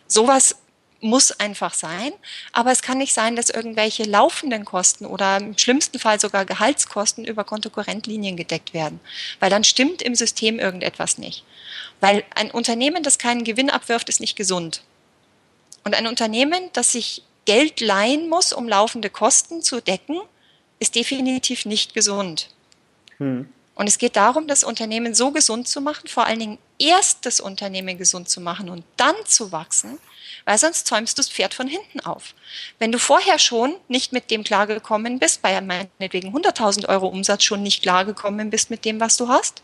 [0.07, 0.55] Sowas
[1.01, 2.11] muss einfach sein.
[2.51, 7.25] Aber es kann nicht sein, dass irgendwelche laufenden Kosten oder im schlimmsten Fall sogar Gehaltskosten
[7.25, 8.99] über Kontokorrentlinien gedeckt werden.
[9.39, 11.43] Weil dann stimmt im System irgendetwas nicht.
[11.99, 14.81] Weil ein Unternehmen, das keinen Gewinn abwirft, ist nicht gesund.
[15.83, 20.19] Und ein Unternehmen, das sich Geld leihen muss, um laufende Kosten zu decken,
[20.79, 22.49] ist definitiv nicht gesund.
[23.17, 23.47] Hm.
[23.75, 27.39] Und es geht darum, das Unternehmen so gesund zu machen, vor allen Dingen erst das
[27.39, 29.99] Unternehmen gesund zu machen und dann zu wachsen,
[30.43, 32.33] weil sonst zäumst du das Pferd von hinten auf.
[32.77, 37.63] Wenn du vorher schon nicht mit dem klargekommen bist, bei meinetwegen 100.000 Euro Umsatz schon
[37.63, 39.63] nicht klargekommen bist mit dem, was du hast,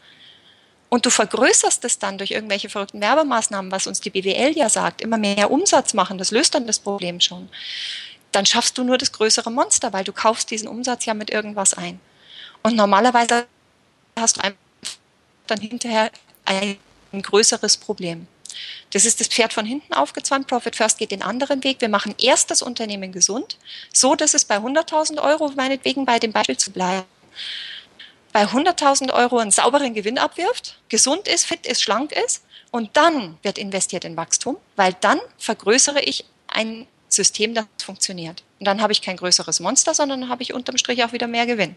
[0.88, 5.02] und du vergrößerst es dann durch irgendwelche verrückten Werbemaßnahmen, was uns die BWL ja sagt,
[5.02, 7.50] immer mehr Umsatz machen, das löst dann das Problem schon
[8.36, 11.74] dann schaffst du nur das größere Monster, weil du kaufst diesen Umsatz ja mit irgendwas
[11.74, 12.02] ein.
[12.64, 13.48] Und normalerweise
[14.20, 14.54] hast du
[15.48, 16.12] dann hinterher
[16.44, 16.78] ein
[17.14, 18.28] größeres Problem.
[18.92, 20.48] Das ist das Pferd von hinten aufgezäumt.
[20.48, 21.80] Profit First geht den anderen Weg.
[21.80, 23.58] Wir machen erst das Unternehmen gesund,
[23.94, 27.06] so dass es bei 100.000 Euro, meinetwegen bei dem Beispiel zu bleiben,
[28.34, 33.38] bei 100.000 Euro einen sauberen Gewinn abwirft, gesund ist, fit ist, schlank ist und dann
[33.44, 38.44] wird investiert in Wachstum, weil dann vergrößere ich ein System, das funktioniert.
[38.60, 41.28] Und dann habe ich kein größeres Monster, sondern dann habe ich unterm Strich auch wieder
[41.28, 41.76] mehr Gewinn.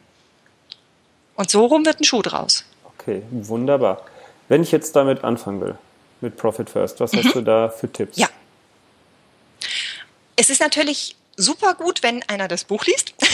[1.37, 2.65] Und so rum wird ein Schuh draus.
[2.85, 4.05] Okay, wunderbar.
[4.49, 5.79] Wenn ich jetzt damit anfangen will,
[6.21, 7.19] mit Profit First, was mhm.
[7.19, 8.17] hast du da für Tipps?
[8.17, 8.29] Ja.
[10.37, 13.15] Es ist natürlich super gut, wenn einer das Buch liest.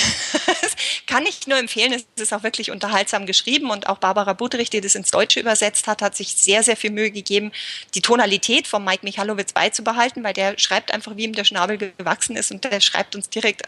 [1.15, 1.93] kann ich nur empfehlen.
[1.93, 5.87] Es ist auch wirklich unterhaltsam geschrieben und auch Barbara Budrich, die das ins Deutsche übersetzt
[5.87, 7.53] hat, hat sich sehr, sehr viel Mühe gegeben,
[7.95, 12.35] die Tonalität von Mike Michalowitz beizubehalten, weil der schreibt einfach, wie ihm der Schnabel gewachsen
[12.35, 13.63] ist und der schreibt uns direkt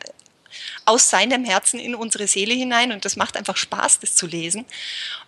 [0.86, 4.64] aus seinem Herzen in unsere Seele hinein und das macht einfach Spaß, das zu lesen.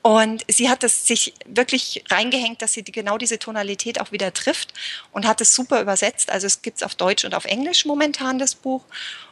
[0.03, 4.33] Und sie hat es sich wirklich reingehängt, dass sie die, genau diese Tonalität auch wieder
[4.33, 4.75] trifft
[5.13, 6.31] und hat es super übersetzt.
[6.31, 8.83] Also es gibt es auf Deutsch und auf Englisch momentan das Buch.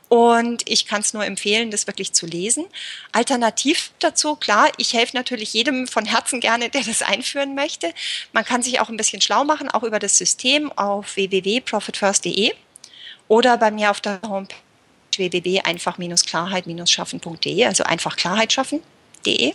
[0.09, 2.66] Und ich kann es nur empfehlen, das wirklich zu lesen.
[3.12, 7.92] Alternativ dazu, klar, ich helfe natürlich jedem von Herzen gerne, der das einführen möchte.
[8.33, 12.53] Man kann sich auch ein bisschen schlau machen, auch über das System auf www.profitfirst.de
[13.29, 14.55] oder bei mir auf der Homepage
[15.19, 19.55] www.einfach-klarheit-schaffen.de, also einfach Klarheit schaffen.de.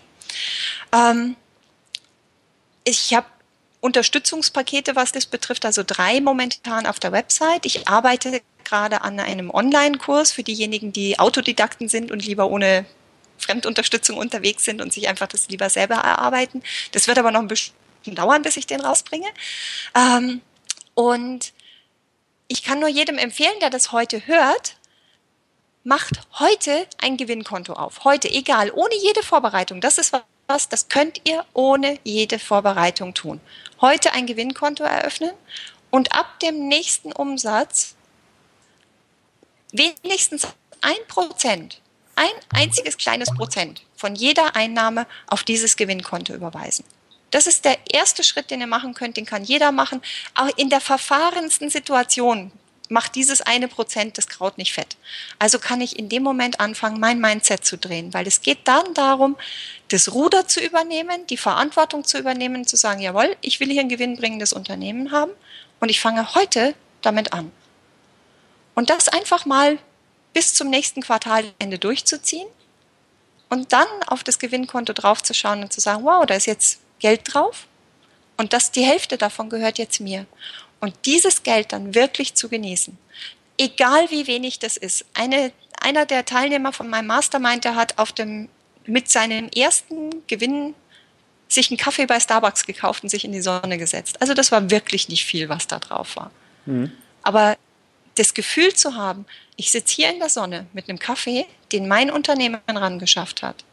[0.92, 1.36] Ähm,
[2.84, 3.28] ich habe
[3.80, 7.66] Unterstützungspakete, was das betrifft, also drei momentan auf der Website.
[7.66, 12.86] Ich arbeite gerade an einem Online-Kurs für diejenigen, die Autodidakten sind und lieber ohne
[13.38, 16.64] Fremdunterstützung unterwegs sind und sich einfach das lieber selber erarbeiten.
[16.92, 17.74] Das wird aber noch ein bisschen
[18.06, 19.28] dauern, bis ich den rausbringe.
[19.96, 20.42] Ähm,
[20.94, 21.54] und
[22.48, 24.76] ich kann nur jedem empfehlen, der das heute hört,
[25.84, 28.04] macht heute ein Gewinnkonto auf.
[28.04, 29.82] Heute, egal, ohne jede Vorbereitung.
[29.82, 30.14] Das ist
[30.48, 33.40] was, das könnt ihr ohne jede Vorbereitung tun.
[33.80, 35.32] Heute ein Gewinnkonto eröffnen
[35.90, 37.96] und ab dem nächsten Umsatz
[39.72, 40.48] wenigstens
[40.82, 41.82] ein Prozent,
[42.16, 46.86] ein einziges kleines Prozent von jeder Einnahme auf dieses Gewinnkonto überweisen.
[47.32, 50.02] Das ist der erste Schritt, den ihr machen könnt, den kann jeder machen.
[50.36, 52.52] Auch in der verfahrensten Situation
[52.90, 54.98] macht dieses eine Prozent das Kraut nicht fett.
[55.40, 58.94] Also kann ich in dem Moment anfangen, mein Mindset zu drehen, weil es geht dann
[58.94, 59.38] darum,
[59.88, 63.90] das Ruder zu übernehmen, die Verantwortung zu übernehmen, zu sagen, jawohl, ich will hier ein
[63.90, 65.32] gewinnbringendes Unternehmen haben
[65.80, 67.52] und ich fange heute damit an.
[68.76, 69.78] Und das einfach mal
[70.34, 72.48] bis zum nächsten Quartalende durchzuziehen
[73.50, 77.68] und dann auf das Gewinnkonto draufzuschauen und zu sagen, wow, da ist jetzt Geld drauf
[78.38, 80.26] und das, die Hälfte davon gehört jetzt mir.
[80.80, 82.98] Und dieses Geld dann wirklich zu genießen.
[83.58, 85.06] Egal wie wenig das ist.
[85.14, 88.50] Eine, einer der Teilnehmer von meinem Mastermind, der hat auf dem,
[88.88, 90.74] mit seinem ersten Gewinn
[91.48, 94.20] sich einen Kaffee bei Starbucks gekauft und sich in die Sonne gesetzt.
[94.22, 96.32] Also das war wirklich nicht viel, was da drauf war.
[96.66, 96.92] Mhm.
[97.22, 97.58] Aber
[98.16, 102.12] das Gefühl zu haben, ich sitze hier in der Sonne mit einem Kaffee, den mein
[102.12, 103.64] Unternehmen rangeschafft hat,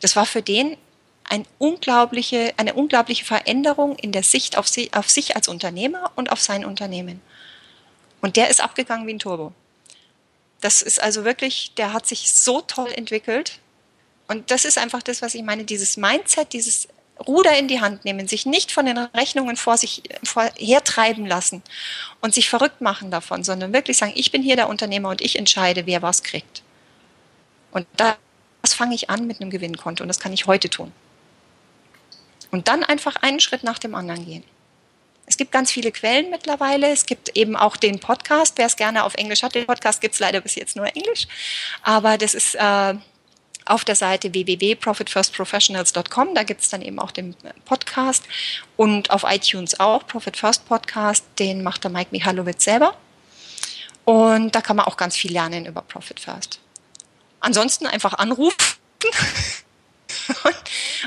[0.00, 0.76] das war für den
[1.24, 6.30] ein unglaubliche, eine unglaubliche Veränderung in der Sicht auf, sie, auf sich als Unternehmer und
[6.30, 7.20] auf sein Unternehmen.
[8.20, 9.52] Und der ist abgegangen wie ein Turbo.
[10.60, 13.58] Das ist also wirklich, der hat sich so toll entwickelt.
[14.28, 16.88] Und das ist einfach das, was ich meine, dieses Mindset, dieses
[17.26, 21.62] Ruder in die Hand nehmen, sich nicht von den Rechnungen vor sich vor, hertreiben lassen
[22.20, 25.38] und sich verrückt machen davon, sondern wirklich sagen, ich bin hier der Unternehmer und ich
[25.38, 26.62] entscheide, wer was kriegt.
[27.70, 30.92] Und das fange ich an mit einem Gewinnkonto und das kann ich heute tun.
[32.50, 34.44] Und dann einfach einen Schritt nach dem anderen gehen.
[35.26, 36.90] Es gibt ganz viele Quellen mittlerweile.
[36.90, 38.58] Es gibt eben auch den Podcast.
[38.58, 41.26] Wer es gerne auf Englisch hat, den Podcast gibt es leider bis jetzt nur Englisch.
[41.82, 42.94] Aber das ist äh,
[43.64, 46.34] auf der Seite www.profitfirstprofessionals.com.
[46.34, 47.34] Da gibt es dann eben auch den
[47.64, 48.24] Podcast
[48.76, 51.24] und auf iTunes auch Profit First Podcast.
[51.38, 52.96] Den macht der Mike Michalowitz selber.
[54.04, 56.60] Und da kann man auch ganz viel lernen über Profit First.
[57.40, 58.56] Ansonsten einfach anrufen.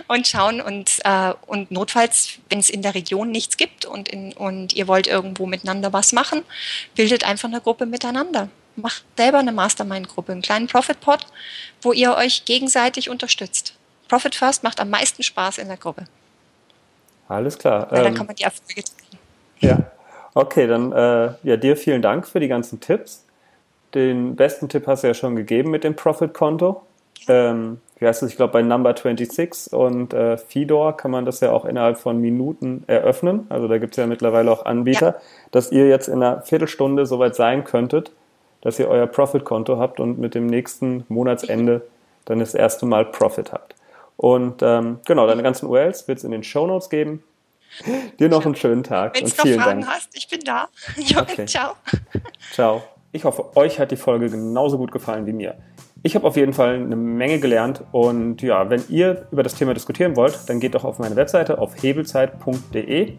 [0.08, 4.34] und schauen und, äh, und notfalls, wenn es in der Region nichts gibt und, in,
[4.34, 6.44] und ihr wollt irgendwo miteinander was machen,
[6.96, 8.50] bildet einfach eine Gruppe miteinander.
[8.78, 11.26] Macht selber eine Mastermind-Gruppe, einen kleinen Profit-Pod,
[11.82, 13.76] wo ihr euch gegenseitig unterstützt.
[14.08, 16.06] Profit First macht am meisten Spaß in der Gruppe.
[17.28, 17.88] Alles klar.
[17.90, 19.18] Weil dann ähm, kann man die Erfolge zeigen.
[19.60, 19.92] Ja,
[20.34, 23.26] okay, dann äh, ja, dir vielen Dank für die ganzen Tipps.
[23.94, 26.84] Den besten Tipp hast du ja schon gegeben mit dem Profit-Konto.
[27.28, 31.40] Ähm, wie heißt es, ich glaube bei Number 26 und äh, Fedor kann man das
[31.40, 33.48] ja auch innerhalb von Minuten eröffnen.
[33.50, 35.22] Also da gibt es ja mittlerweile auch Anbieter, ja.
[35.52, 38.12] dass ihr jetzt in einer Viertelstunde soweit sein könntet,
[38.68, 41.88] dass ihr euer Profit-Konto habt und mit dem nächsten Monatsende
[42.26, 43.76] dann das erste Mal Profit habt.
[44.18, 47.24] Und ähm, genau, deine ganzen URLs wird es in den Show Notes geben.
[48.20, 49.94] Dir noch einen schönen Tag Wenn und vielen Fragen Dank.
[49.94, 50.68] hast, ich bin da.
[51.18, 51.46] Okay.
[51.46, 51.76] Ciao.
[52.52, 52.84] Ciao.
[53.14, 55.56] Ich hoffe, euch hat die Folge genauso gut gefallen wie mir.
[56.04, 59.74] Ich habe auf jeden Fall eine Menge gelernt und ja, wenn ihr über das Thema
[59.76, 63.14] diskutieren wollt, dann geht doch auf meine Webseite auf hebelzeit.de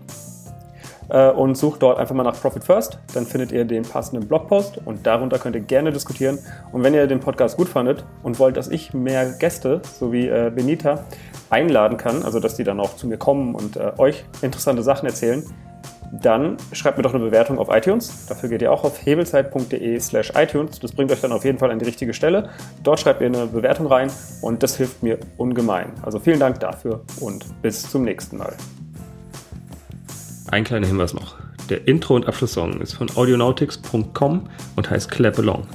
[1.09, 2.99] äh, und sucht dort einfach mal nach Profit First.
[3.15, 6.39] Dann findet ihr den passenden Blogpost und darunter könnt ihr gerne diskutieren.
[6.73, 10.29] Und wenn ihr den Podcast gut fandet und wollt, dass ich mehr Gäste, so wie
[10.29, 11.05] äh, Benita,
[11.51, 15.07] einladen kann, also dass die dann auch zu mir kommen und äh, euch interessante Sachen
[15.07, 15.43] erzählen,
[16.13, 18.27] dann schreibt mir doch eine Bewertung auf iTunes.
[18.27, 20.79] Dafür geht ihr auch auf hebelzeit.de slash iTunes.
[20.81, 22.51] Das bringt euch dann auf jeden Fall an die richtige Stelle.
[22.83, 25.93] Dort schreibt ihr eine Bewertung rein und das hilft mir ungemein.
[26.03, 28.55] Also vielen Dank dafür und bis zum nächsten Mal.
[30.51, 31.35] Ein kleiner Hinweis noch.
[31.69, 35.67] Der Intro- und Abschlusssong ist von audionautics.com und heißt Clap Along.